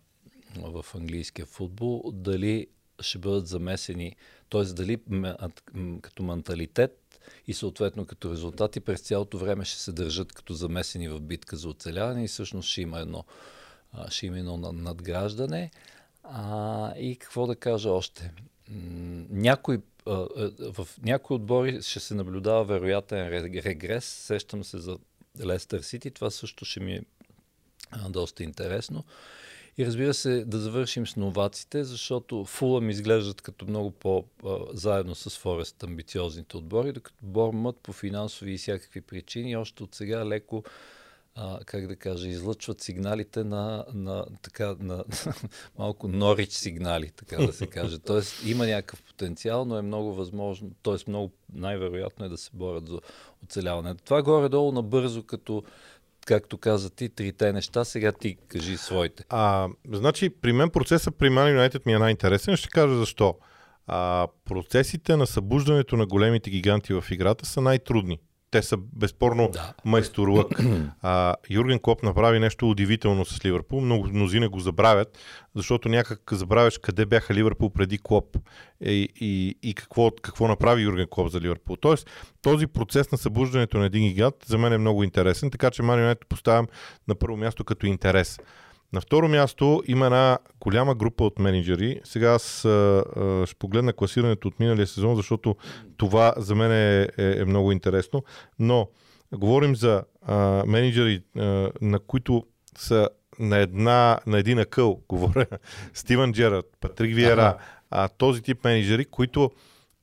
[0.57, 2.66] в английския футбол, дали
[3.01, 4.16] ще бъдат замесени,
[4.51, 4.64] т.е.
[4.64, 4.99] дали
[6.03, 11.20] като менталитет и съответно като резултати през цялото време ще се държат като замесени в
[11.20, 13.25] битка за оцеляване и всъщност ще има едно,
[14.09, 15.70] ще има едно надграждане.
[16.24, 18.33] А, и какво да кажа още?
[19.31, 24.05] Някой в някои отбори ще се наблюдава вероятен регрес.
[24.05, 24.98] Сещам се за
[25.44, 26.11] Лестър Сити.
[26.11, 27.03] Това също ще ми е
[28.09, 29.05] доста интересно.
[29.79, 35.83] И разбира се, да завършим с новаците, защото Фулъм изглеждат като много по-заедно с Форест
[35.83, 40.64] амбициозните отбори, докато Бормът по финансови и всякакви причини още от сега леко
[41.35, 45.05] а, как да кажа, излъчват сигналите на, на, така, на
[45.79, 47.99] малко норич сигнали, така да се каже.
[47.99, 50.97] Тоест има някакъв потенциал, но е много възможно, т.е.
[51.09, 52.99] много най-вероятно е да се борят за
[53.45, 53.95] оцеляване.
[53.95, 55.62] Това горе-долу набързо, като
[56.27, 59.25] както каза ти, трите неща, сега ти кажи своите.
[59.29, 62.57] А, значи, при мен процесът при Man United ми е най-интересен.
[62.57, 63.35] Ще кажа защо.
[63.87, 68.19] А, процесите на събуждането на големите гиганти в играта са най-трудни
[68.50, 69.74] те са безспорно да.
[69.84, 70.48] майсторлък.
[71.02, 73.80] А, Юрген Клоп направи нещо удивително с Ливърпул.
[73.80, 75.18] Много мнозина го забравят,
[75.54, 78.36] защото някак забравяш къде бяха Ливърпул преди Клоп
[78.84, 81.76] и, и, и какво, какво направи Юрген Клоп за Ливърпул.
[81.76, 82.10] Тоест,
[82.42, 86.18] този процес на събуждането на един гигант за мен е много интересен, така че Манионет
[86.28, 86.66] поставям
[87.08, 88.38] на първо място като интерес.
[88.92, 92.00] На второ място има една голяма група от менеджери.
[92.05, 92.68] Сега аз а,
[93.16, 95.57] а, ще погледна класирането от миналия сезон, защото
[95.96, 98.24] това за мен е, е, е много интересно.
[98.59, 98.88] Но
[99.35, 102.44] говорим за а, менеджери, а, на които
[102.79, 105.46] са на, една, на един акъл, говоря,
[105.94, 107.59] Стивен Джерард, Патрик Виера, ага.
[107.90, 109.50] а, този тип менеджери, които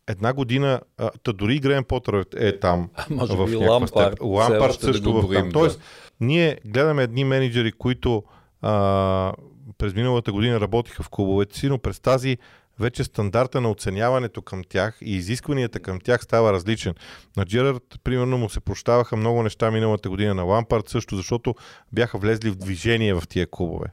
[0.07, 2.89] една година, а, та дори Грен Потър е там.
[2.95, 4.19] А, може в би Лампард.
[4.21, 5.51] Лампард също да в там.
[5.51, 5.81] Тоест,
[6.19, 8.23] ние гледаме едни менеджери, които
[8.61, 9.33] а,
[9.77, 12.37] през миналата година работиха в клубовете си, но през тази
[12.79, 16.93] вече стандарта на оценяването към тях и изискванията към тях става различен.
[17.37, 21.55] На Джерард, примерно, му се прощаваха много неща миналата година на Лампард, също защото
[21.93, 23.87] бяха влезли в движение в тия клубове.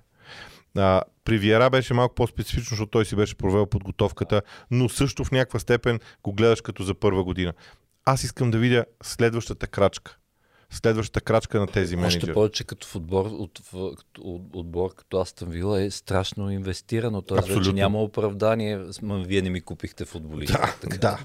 [0.79, 5.31] А, при Виера беше малко по-специфично, защото той си беше провел подготовката, но също в
[5.31, 7.53] някаква степен го гледаш като за първа година.
[8.05, 10.19] Аз искам да видя следващата крачка
[10.77, 12.23] следващата крачка на тези менеджери.
[12.23, 13.75] Още повече като в отбор, от, в,
[14.19, 17.23] от, отбор като Астън Вила е страшно инвестирано.
[17.23, 17.55] Т.е.
[17.55, 18.81] вече няма оправдание.
[19.03, 20.53] Вие не ми купихте футболист.
[20.53, 20.99] Да, така.
[20.99, 21.19] да.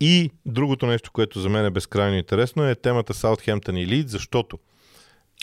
[0.00, 4.58] И другото нещо, което за мен е безкрайно интересно е темата Саутхемптън и Лид, защото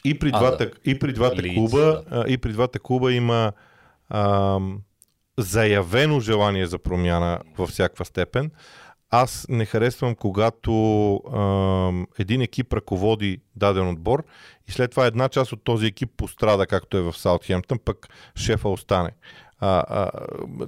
[0.05, 0.91] и при двата, да.
[0.91, 2.25] и при двата Leeds, клуба, да.
[2.27, 3.51] и при двата клуба има
[4.09, 4.81] ам,
[5.37, 8.51] заявено желание за промяна във всякаква степен.
[9.09, 10.71] Аз не харесвам, когато
[11.33, 14.23] ам, един екип ръководи даден отбор
[14.67, 18.69] и след това една част от този екип пострада, както е в Саутхемптън, пък шефа
[18.69, 19.11] остане.
[19.59, 20.09] А, а,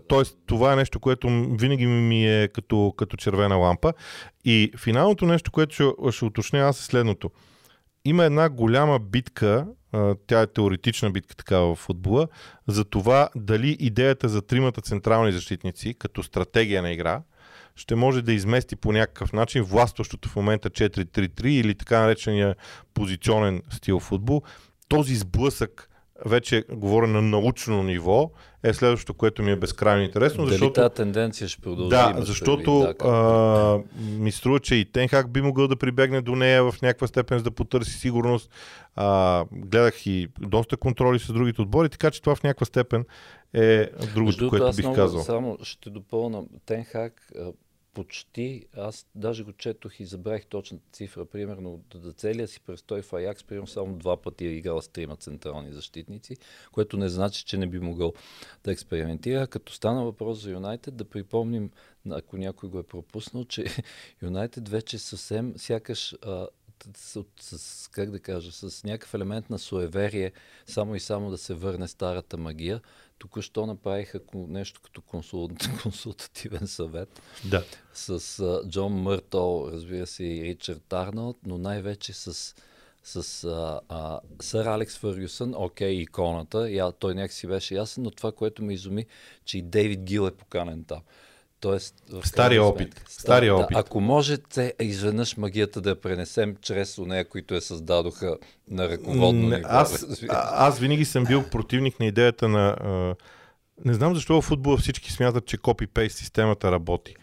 [0.08, 1.28] тоест, това е нещо, което
[1.60, 3.94] винаги ми е като, като червена лампа.
[4.46, 7.32] И финалното нещо, което ще, ще уточня аз е следното.
[8.06, 9.68] Има една голяма битка,
[10.28, 12.28] тя е теоретична битка така в футбола,
[12.68, 17.22] за това дали идеята за тримата централни защитници като стратегия на игра
[17.76, 22.56] ще може да измести по някакъв начин властващото в момента 4-3-3 или така наречения
[22.94, 24.42] позиционен стил футбол.
[24.88, 25.91] Този сблъсък
[26.26, 28.32] вече говоря на научно ниво,
[28.64, 30.44] е следващото, което ми е безкрайно интересно.
[30.44, 31.90] Дали защото, тази тенденция ще продължи?
[31.90, 33.80] Да, защото да, а,
[34.20, 37.44] ми струва, че и Тенхак би могъл да прибегне до нея в някаква степен, за
[37.44, 38.50] да потърси сигурност.
[38.96, 43.06] А, гледах и доста контроли с другите отбори, така че това в някаква степен
[43.54, 45.22] е другото, Между което бих много, казал.
[45.22, 46.44] Само ще допълна.
[46.66, 47.32] Тенхак
[47.94, 53.14] почти, аз даже го четох и забравих точната цифра, примерно да целия си престой в
[53.14, 56.38] Аякс, примерно само два пъти е играл с трима централни защитници,
[56.72, 58.14] което не значи, че не би могъл
[58.64, 59.48] да експериментира.
[59.48, 61.72] Като стана въпрос за Юнайтед, да припомним,
[62.10, 63.66] ако някой го е пропуснал, че
[64.22, 66.16] Юнайтед вече съвсем сякаш
[66.98, 70.32] с, как да кажа, с някакъв елемент на суеверие,
[70.66, 72.82] само и само да се върне старата магия.
[73.22, 75.50] Току-що направиха нещо като консул...
[75.84, 77.64] консултативен съвет да.
[77.94, 82.56] с uh, Джон Мъртол, разбира се, и Ричард Арнолд, но най-вече с
[83.04, 88.32] с а, а, сър Алекс Фъргюсън, окей, иконата, я, той някакси беше ясен, но това,
[88.32, 89.06] което ме изуми,
[89.46, 91.02] че и Дейвид Гил е поканен там.
[91.62, 93.04] Тоест, в стари опит.
[93.10, 93.78] Стари да, опит.
[93.78, 98.38] Ако можете изведнъж магията да я пренесем чрез нея, които я създадоха
[98.70, 99.68] на ръководно ниво.
[99.70, 100.06] Аз,
[100.52, 102.68] аз винаги съм бил противник на идеята на...
[102.80, 103.16] А,
[103.86, 107.16] не знам защо в футбола всички смятат, че копи-пейст системата работи.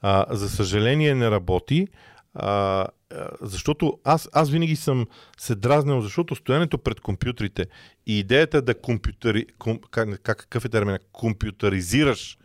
[0.00, 1.88] А, за съжаление не работи,
[2.34, 2.86] а,
[3.42, 5.06] защото аз, аз винаги съм
[5.38, 7.66] се дразнил, защото стоянето пред компютрите
[8.06, 12.38] и идеята да компютъри, ком, как, какъв е термина, компютъризираш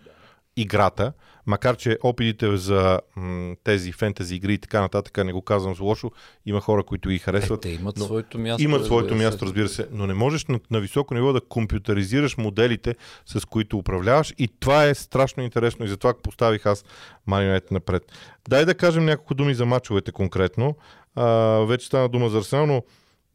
[0.62, 1.14] играта,
[1.46, 5.80] макар че опитите за м, тези фентези игри и така нататък, не го казвам с
[5.80, 6.12] лошо,
[6.46, 7.66] има хора, които ги харесват.
[7.66, 8.64] Е, те имат своето място.
[8.64, 12.96] Имат своето място, разбира се, но не можеш на, на високо ниво да компютъризираш моделите,
[13.26, 16.86] с които управляваш и това е страшно интересно и затова поставих аз
[17.28, 18.04] марионет напред.
[18.50, 20.76] Дай да кажем няколко думи за мачовете конкретно.
[21.16, 21.26] А,
[21.66, 22.84] вече стана дума за Арсенал, но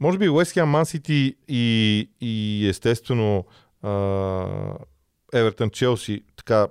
[0.00, 3.44] може би Уест Хем, Ман Сити и, и естествено
[5.34, 6.66] Евертън Челси така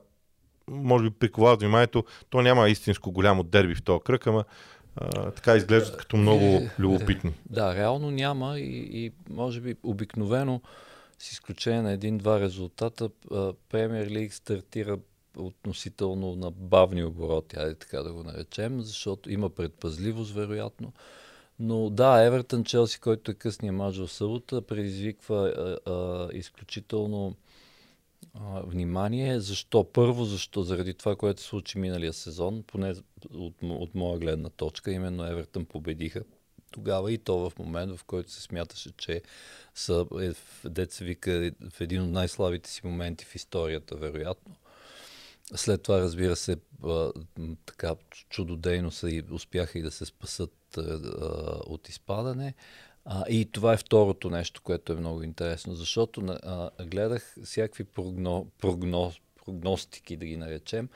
[0.67, 4.43] може би приковават вниманието, то няма истинско голямо дерби в този кръг, ама
[4.95, 7.33] а, така изглеждат като много любопитни.
[7.49, 10.61] Да, реално няма и, и може би обикновено
[11.19, 13.09] с изключение на един-два резултата,
[13.69, 14.97] Премьер Лиг стартира
[15.37, 20.93] относително на бавни обороти, айде така да го наречем, защото има предпазливост, вероятно.
[21.59, 25.53] Но да, Евертън Челси, който е късния мач в събота, предизвиква
[25.85, 27.35] а, а, изключително
[28.63, 29.39] внимание.
[29.39, 29.83] Защо?
[29.83, 30.63] Първо, защо?
[30.63, 32.93] Заради това, което се случи миналия сезон, поне
[33.33, 36.23] от, от моя гледна точка, именно Евертън победиха
[36.73, 39.21] тогава и то в момент, в който се смяташе, че
[39.75, 44.55] са, е, деца вика, в един от най-слабите си моменти в историята, вероятно.
[45.55, 47.11] След това, разбира се, а,
[47.65, 47.95] така
[48.29, 50.81] чудодейно са и успяха и да се спасат а,
[51.65, 52.53] от изпадане.
[53.05, 58.47] А, и това е второто нещо, което е много интересно, защото а, гледах всякакви прогно,
[58.59, 60.89] прогноз, прогностики, да ги наречем,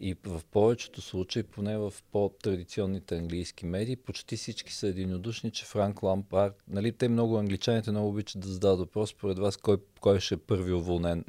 [0.00, 6.02] и в повечето случаи, поне в по-традиционните английски медии, почти всички са единодушни, че Франк
[6.02, 10.34] Лампард, нали, те много англичаните много обичат да зададат въпрос, според вас, кой, кой ще
[10.34, 11.24] е първи уволнен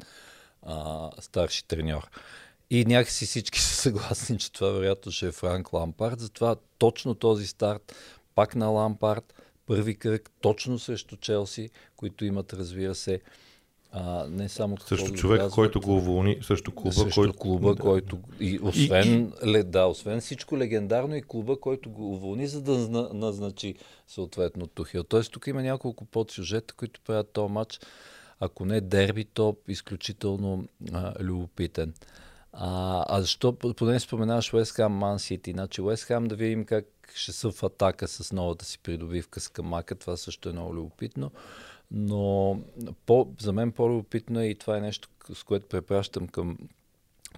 [0.62, 2.10] а, старши треньор.
[2.70, 6.20] И някакси всички са съгласни, че това вероятно ще е Франк Лампард.
[6.20, 7.94] Затова точно този старт,
[8.34, 9.34] пак на Лампард,
[9.70, 13.20] първи кръг точно срещу Челси, които имат, разбира се,
[13.92, 17.38] а, не само също човек, казват, който го уволни, също клуба, също който...
[17.38, 17.82] клуба, да.
[17.82, 19.62] който и освен, и, и...
[19.62, 22.78] да, освен всичко легендарно и клуба, който го уволни, за да
[23.14, 23.74] назначи
[24.06, 25.04] съответно Тухил.
[25.04, 27.80] Тоест тук има няколко подсюжета, които правят този матч,
[28.40, 31.94] ако не дерби, то изключително а, любопитен.
[32.52, 35.52] А, а защо, поне споменаваш Уест Хам, Ман Сити.
[35.52, 36.84] Значи Уест Хам да видим как
[37.14, 39.94] ще са в атака с новата си придобивка с Камака.
[39.94, 41.30] Това също е много любопитно.
[41.90, 42.60] Но
[43.06, 46.58] по, за мен по-любопитно е и това е нещо, с което препращам към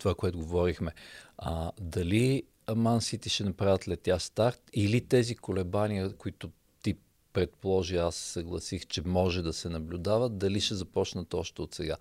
[0.00, 0.92] това, което говорихме.
[1.38, 2.42] А, дали
[2.76, 6.50] Ман Сити ще направят летя старт или тези колебания, които
[6.82, 6.96] ти
[7.32, 11.96] предположи, аз съгласих, че може да се наблюдават, дали ще започнат още от сега.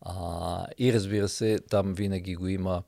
[0.00, 2.82] А, и разбира се, там винаги го има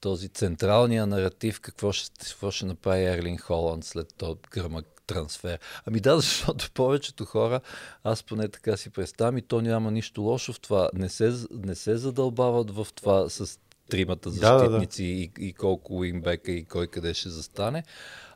[0.00, 5.58] този централния наратив, какво ще, какво ще направи Ерлин Холанд след този гръмък трансфер.
[5.86, 7.60] Ами да, защото повечето хора,
[8.04, 10.90] аз поне така си представям, и то няма нищо лошо в това.
[10.94, 13.58] Не се, не се задълбават в това с
[13.90, 15.02] тримата защитници да, да, да.
[15.02, 17.84] И, и колко уинбека и кой къде ще застане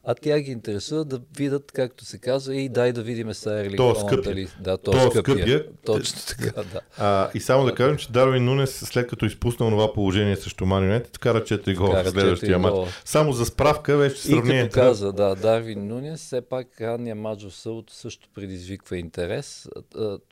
[0.07, 3.95] а тя ги интересува да видят, както се казва, и дай да видим сега То
[3.95, 4.23] скъпия.
[4.23, 5.37] Дали, да, то, то скъпия.
[5.37, 5.67] скъпия.
[5.87, 6.81] Точно така, да.
[6.99, 11.17] А, и само да кажем, че Дарвин Нунес, след като изпуснал това положение срещу Манионет,
[11.17, 12.91] вкара 4 гола в следващия матч.
[13.05, 14.63] Само за справка, вече сравнение.
[14.63, 19.69] И като каза, да, Дарвин Нунес, все пак ранния матч в Сълто също предизвиква интерес.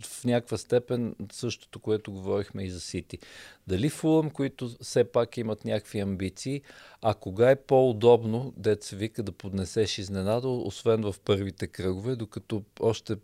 [0.03, 3.19] В някаква степен същото, което говорихме и за Сити.
[3.67, 6.63] Дали Фулъм, които все пак имат някакви амбиции,
[7.03, 12.63] а кога е по-удобно, дет се вика, да поднесеш изненада, освен в първите кръгове, докато
[12.81, 13.17] още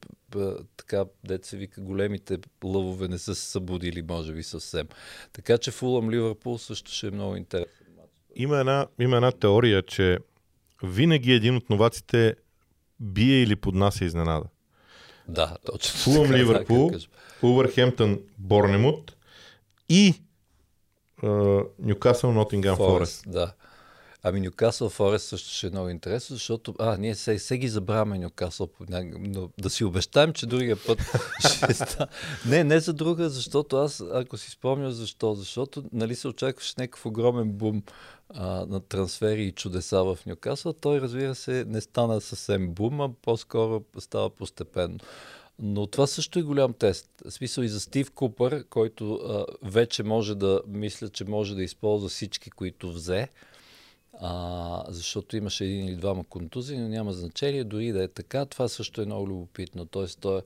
[0.77, 4.89] така, дет се вика, големите лъвове не са се събудили, може би съвсем.
[5.33, 7.73] Така че Фулъм Ливърпул също ще е много интересен.
[8.37, 10.19] Има една, има една теория, че
[10.83, 12.35] винаги един от новаците
[13.01, 14.45] бие или поднася изненада.
[15.29, 15.99] Да, точно.
[15.99, 16.91] Фулъм Ливърпул,
[17.43, 19.17] Увърхемптън Борнемут
[19.89, 20.15] и
[21.79, 23.25] Нюкасъл Нотингам Форест.
[23.27, 23.53] Да.
[24.23, 28.19] Ами Нюкасъл Форест също ще е много интересно, защото а, ние се, се ги забравяме
[28.19, 28.69] Нюкасъл,
[29.19, 30.99] но да си обещаем, че другия път
[31.41, 32.07] ще ста...
[32.47, 37.07] Не, не за друга, защото аз, ако си спомня защо, защото нали се очакваше някакъв
[37.07, 37.83] огромен бум
[38.35, 43.11] а, на трансфери и чудеса в Нюкасъл, той разбира се не стана съвсем бум, а
[43.23, 44.99] по-скоро става постепенно.
[45.59, 47.11] Но това също е голям тест.
[47.25, 51.63] В смисъл и за Стив Купър, който а, вече може да мисля, че може да
[51.63, 53.29] използва всички, които взе,
[54.21, 57.65] а, защото имаше един или двама контузии, но няма значение.
[57.65, 59.87] Дори да е така, това също е много любопитно.
[59.87, 60.43] Тоест, той е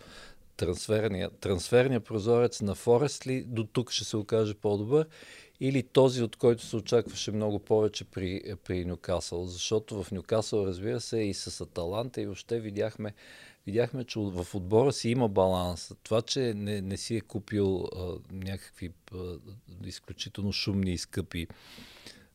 [0.56, 5.06] трансферния, трансферния прозорец на Форест ли до тук ще се окаже по-добър
[5.60, 9.46] или този, от който се очакваше много повече при, при Нюкасъл.
[9.46, 13.14] Защото в Нюкасъл, разбира се, и с Аталанта и въобще видяхме
[13.66, 15.92] видяхме, че в отбора си има баланс.
[16.02, 19.36] Това, че не, не си е купил а, някакви а,
[19.84, 21.46] изключително шумни и скъпи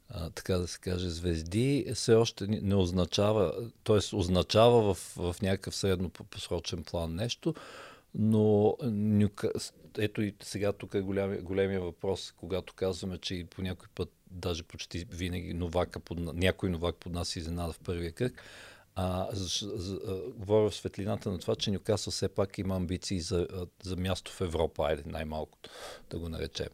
[0.09, 4.15] а, така да се каже, звезди, все още не означава, т.е.
[4.15, 7.55] означава в, в някакъв средносрочен план нещо,
[8.15, 8.77] но
[9.97, 14.11] ето и сега тук е големия, големия въпрос, когато казваме, че и по някой път,
[14.31, 18.33] даже почти винаги новака под, някой новак под нас изненада в първия кръг,
[18.99, 23.19] а, за, за, а, говоря в светлината на това, че Нюкасъл все пак има амбиции
[23.19, 23.47] за,
[23.83, 25.69] за място в Европа, айде най-малкото
[26.09, 26.67] да го наречем.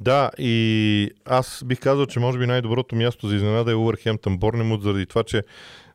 [0.00, 4.82] Да, и аз бих казал, че може би най-доброто място за изненада е Уърхемптън Борнемут,
[4.82, 5.42] заради това, че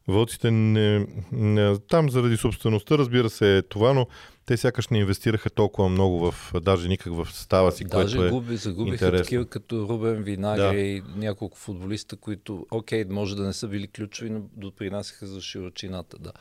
[0.10, 4.08] Вълците не, не, там заради собствеността, разбира се, е това, но
[4.46, 8.40] те сякаш не инвестираха толкова много в, даже никак в става си, даже което е
[8.40, 9.24] губи, загубиха интересно.
[9.24, 10.82] такива като Рубен Винагри да.
[10.82, 16.18] и няколко футболиста, които, окей, може да не са били ключови, но допринасяха за широчината,
[16.20, 16.32] да.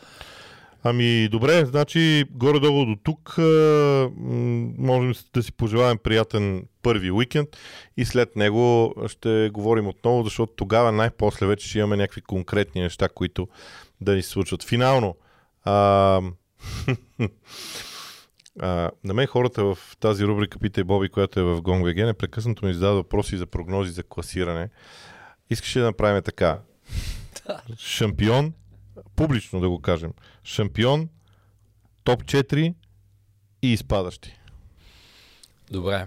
[0.82, 3.34] Ами добре, значи горе-долу до тук
[4.78, 7.48] можем да си пожелаем приятен първи уикенд
[7.96, 13.08] и след него ще говорим отново, защото тогава най-после вече ще имаме някакви конкретни неща,
[13.08, 13.48] които
[14.00, 14.64] да ни се случват.
[14.64, 15.16] Финално,
[15.64, 15.72] а,
[18.60, 22.74] а, на мен хората в тази рубрика Питай Боби, която е в GongVG, непрекъснато ми
[22.74, 24.68] задават въпроси за прогнози за класиране.
[25.50, 26.60] Искаше да направим така.
[27.78, 28.52] Шампион,
[29.18, 30.12] публично да го кажем.
[30.44, 31.08] Шампион,
[32.04, 32.74] топ 4
[33.62, 34.38] и изпадащи.
[35.70, 36.06] Добре.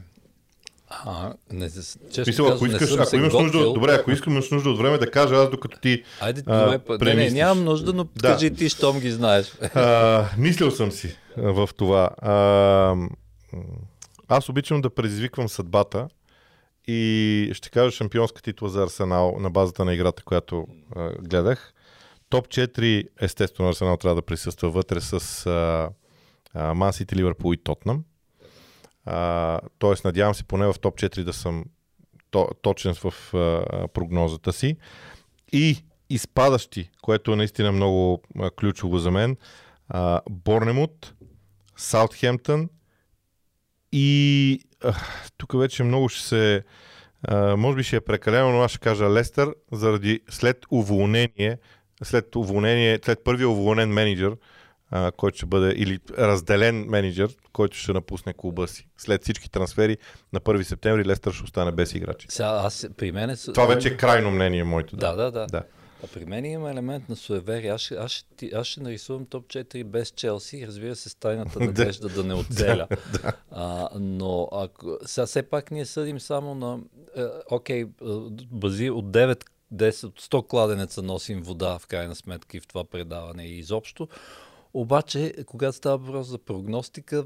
[0.89, 4.97] А, не, често Мисъл, ако искаш, ако имаш нужда, добре, ако искаш нужда от време
[4.97, 8.27] да кажа аз докато ти Айде, а, не, не, нямам нужда, но да.
[8.27, 9.53] кажи ти, щом ги знаеш.
[9.75, 12.09] А, мислил съм си в това.
[12.17, 12.95] А,
[14.27, 16.07] аз обичам да предизвиквам съдбата
[16.87, 21.73] и ще кажа шампионска титла за Арсенал на базата на играта, която а, гледах.
[22.31, 25.45] Топ 4, естествено, Арсенал трябва да присъства вътре с
[26.55, 28.03] Ман Сити, Ливърпул и Тотнам.
[29.79, 31.65] тоест, надявам се поне в топ 4 да съм
[32.31, 34.77] то, точен в а, прогнозата си.
[35.53, 39.37] И изпадащи, което е наистина много а, ключово за мен,
[39.89, 41.13] а, Борнемут,
[41.77, 42.69] Саутхемптън
[43.91, 44.59] и
[45.37, 46.63] тук вече много ще се
[47.23, 51.57] А, може би ще е прекалено, но аз ще кажа Лестър, заради след уволнение,
[52.03, 54.35] след уволнение, след първия уволнен менеджер,
[54.91, 58.87] а, който ще бъде, или разделен менеджер, който ще напусне клуба си.
[58.97, 59.97] След всички трансфери
[60.33, 62.27] на 1 септември Лестър ще остане без играчи.
[62.29, 63.35] Сега, аз, при мен е...
[63.35, 64.95] Това вече е крайно мнение моето.
[64.95, 65.47] Да, да, да.
[65.47, 65.63] да.
[66.03, 67.69] А при мен има елемент на суеверие.
[67.69, 72.23] Аз, аз, аз ще нарисувам топ 4 без Челси, разбира се, с тайната надежда да
[72.23, 72.87] не оцеля.
[73.51, 76.79] а, но ако, сега все пак ние съдим само на...
[77.17, 77.85] Е, окей, е,
[78.51, 79.43] бази от 9
[79.73, 84.07] 10 от 100 кладенеца носим вода в крайна сметка и в това предаване и изобщо.
[84.73, 87.25] Обаче, когато става въпрос за прогностика,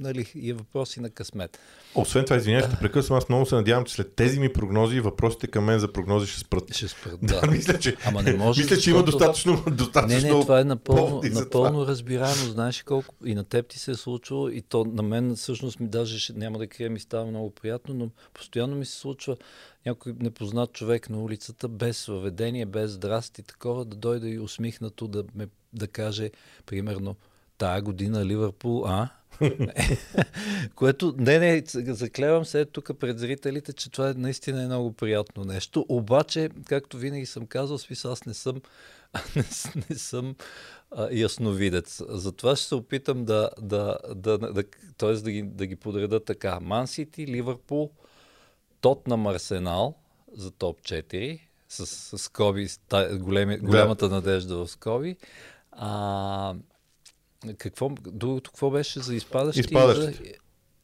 [0.00, 1.58] нали, и е въпроси на късмет.
[1.94, 5.46] Освен това, извинявай, ще прекъсвам, аз много се надявам, че след тези ми прогнози, въпросите
[5.46, 6.74] към мен за прогнози ще спрат.
[6.74, 7.10] Ще спра.
[7.22, 10.64] Да, мисля, че, Ама не може, мисля, че има достатъчно, достатъчно Не, не, това е
[10.64, 12.34] напълно, напълно разбираемо.
[12.34, 15.88] Знаеш колко и на теб ти се е случвало, и то на мен всъщност ми
[15.88, 19.36] даже ще, няма да крия, ми става много приятно, но постоянно ми се случва
[19.86, 25.24] някой непознат човек на улицата, без въведение, без здрасти, такова, да дойде и усмихнато да,
[25.34, 26.30] ме, да каже,
[26.66, 27.16] примерно,
[27.60, 29.08] тая година Ливърпул, а?
[30.74, 31.62] Което, не, не,
[31.94, 35.86] заклевам се тук пред зрителите, че това е наистина е много приятно нещо.
[35.88, 38.60] Обаче, както винаги съм казал, смисъл, аз не съм,
[39.36, 39.44] не,
[39.90, 40.34] не съм
[40.90, 42.02] а, ясновидец.
[42.08, 44.64] Затова ще се опитам да, да, да, да,
[44.98, 45.12] т.е.
[45.12, 46.58] да ги, да ги подреда така.
[46.60, 47.90] Ман Сити, Ливърпул,
[48.80, 49.94] Тотнам Арсенал
[50.32, 52.68] за топ 4, с, с скоби,
[53.12, 55.16] големи, голямата надежда в скоби.
[55.72, 56.54] А,
[57.58, 59.60] какво, другото какво беше за изпадащи?
[59.60, 60.22] Изпадащите.
[60.22, 60.34] И, за,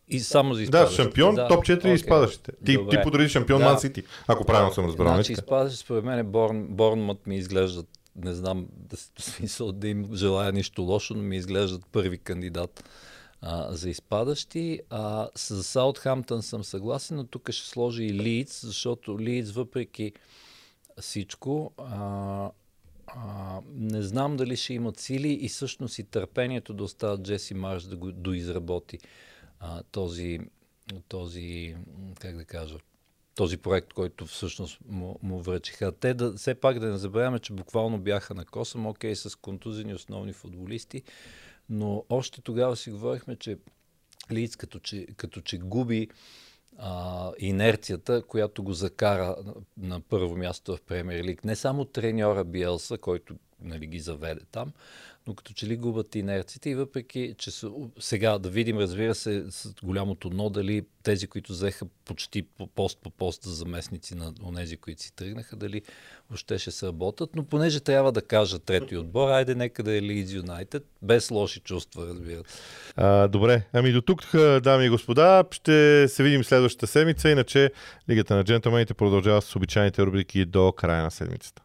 [0.09, 1.03] и само за Да, изпадащите.
[1.03, 1.91] шампион, топ 4 окей.
[1.91, 2.53] и изпадащите.
[2.53, 3.03] Ти, ти Добре.
[3.03, 3.65] подреди шампион Да.
[3.65, 5.07] Ман Сити, ако правилно съм разбрал.
[5.09, 10.15] Значи, Значи, изпадащи, според мен, Борн, Борнмът ми изглеждат, не знам, да, смисъл да им
[10.15, 12.85] желая нищо лошо, но ми изглеждат първи кандидат
[13.41, 14.81] а, за изпадащи.
[14.91, 20.13] А, с Саутхамптън съм съгласен, но тук ще сложа и Лидс, защото Лидс, въпреки
[21.01, 22.51] всичко, а,
[23.07, 27.83] а, не знам дали ще имат сили и всъщност и търпението да оставят Джеси Марш
[27.83, 28.99] да го доизработи
[29.61, 30.41] а, този,
[31.09, 31.77] този,
[32.21, 32.77] как да кажа,
[33.35, 35.93] този проект, който всъщност му, му връчиха.
[35.93, 39.95] Те да, все пак да не забравяме, че буквално бяха на косъм, окей, с контузени
[39.95, 41.03] основни футболисти,
[41.69, 43.59] но още тогава си говорихме, че
[44.31, 46.09] Лиц като че, като че губи
[46.79, 49.37] а, инерцията, която го закара
[49.77, 51.45] на, първо място в Премьер Лиг.
[51.45, 54.73] Не само треньора Биелса, който нали, ги заведе там,
[55.27, 59.45] но като че ли губят инерцията и въпреки, че са, сега да видим, разбира се,
[59.51, 64.33] с голямото но, дали тези, които взеха почти по пост по пост за заместници на
[64.45, 65.83] онези, които си тръгнаха, дали
[66.31, 70.01] въобще ще се работят, но понеже трябва да кажа трети отбор, айде нека да е
[70.01, 73.29] Leeds United, без лоши чувства, разбира се.
[73.29, 74.23] добре, ами до тук,
[74.63, 77.73] дами и господа, ще се видим следващата седмица, иначе
[78.11, 81.63] Лигата на джентълмените продължава с обичайните рубрики до края на седмицата.